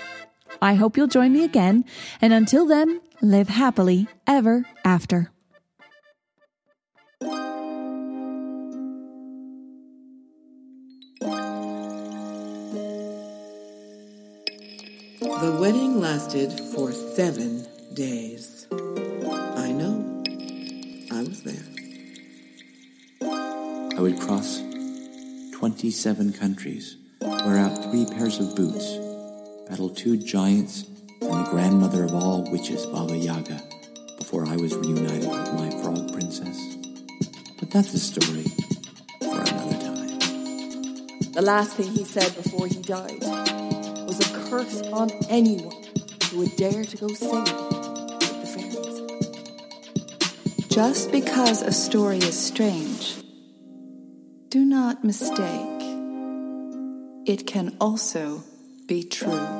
I 0.60 0.74
hope 0.74 0.98
you'll 0.98 1.06
join 1.06 1.34
me 1.34 1.44
again, 1.44 1.86
and 2.20 2.34
until 2.34 2.66
then, 2.66 3.00
live 3.22 3.48
happily 3.48 4.08
ever 4.26 4.66
after. 4.84 5.30
The 15.20 15.58
wedding 15.62 16.00
lasted 16.00 16.52
for 16.74 16.92
seven 16.92 17.68
days. 17.94 18.57
I 23.98 24.02
would 24.02 24.20
cross 24.20 24.62
27 25.54 26.34
countries, 26.34 26.98
wear 27.20 27.58
out 27.58 27.84
three 27.86 28.06
pairs 28.06 28.40
of 28.40 28.56
boots, 28.56 28.96
battle 29.68 29.90
two 29.90 30.18
giants 30.18 30.86
and 31.20 31.32
the 31.32 31.50
grandmother 31.50 32.04
of 32.04 32.14
all 32.14 32.44
witches, 32.52 32.86
Baba 32.86 33.18
Yaga, 33.18 33.60
before 34.20 34.46
I 34.46 34.56
was 34.56 34.76
reunited 34.76 35.28
with 35.28 35.54
my 35.54 35.72
frog 35.82 36.12
princess. 36.14 36.78
But 37.60 37.72
that's 37.72 37.92
a 37.96 38.00
story 38.00 38.46
for 39.20 39.34
another 39.34 39.80
time. 39.82 40.20
The 41.32 41.42
last 41.42 41.76
thing 41.76 41.90
he 41.90 42.04
said 42.04 42.36
before 42.36 42.68
he 42.68 42.80
died 42.84 43.24
was 44.06 44.20
a 44.20 44.32
curse 44.48 44.84
on 44.94 45.10
anyone 45.28 45.76
who 46.30 46.38
would 46.38 46.56
dare 46.56 46.84
to 46.84 46.98
go 46.98 47.08
singing 47.08 47.42
with 47.42 48.42
the 48.42 48.48
fairies. 48.54 49.02
Just 50.70 51.12
because 51.12 51.64
a 51.64 51.72
story 51.72 52.18
is 52.18 52.38
strange, 52.38 52.87
do 54.50 54.64
not 54.64 55.04
mistake. 55.04 55.84
It 57.26 57.46
can 57.46 57.76
also 57.82 58.44
be 58.88 59.04
true. 59.04 59.57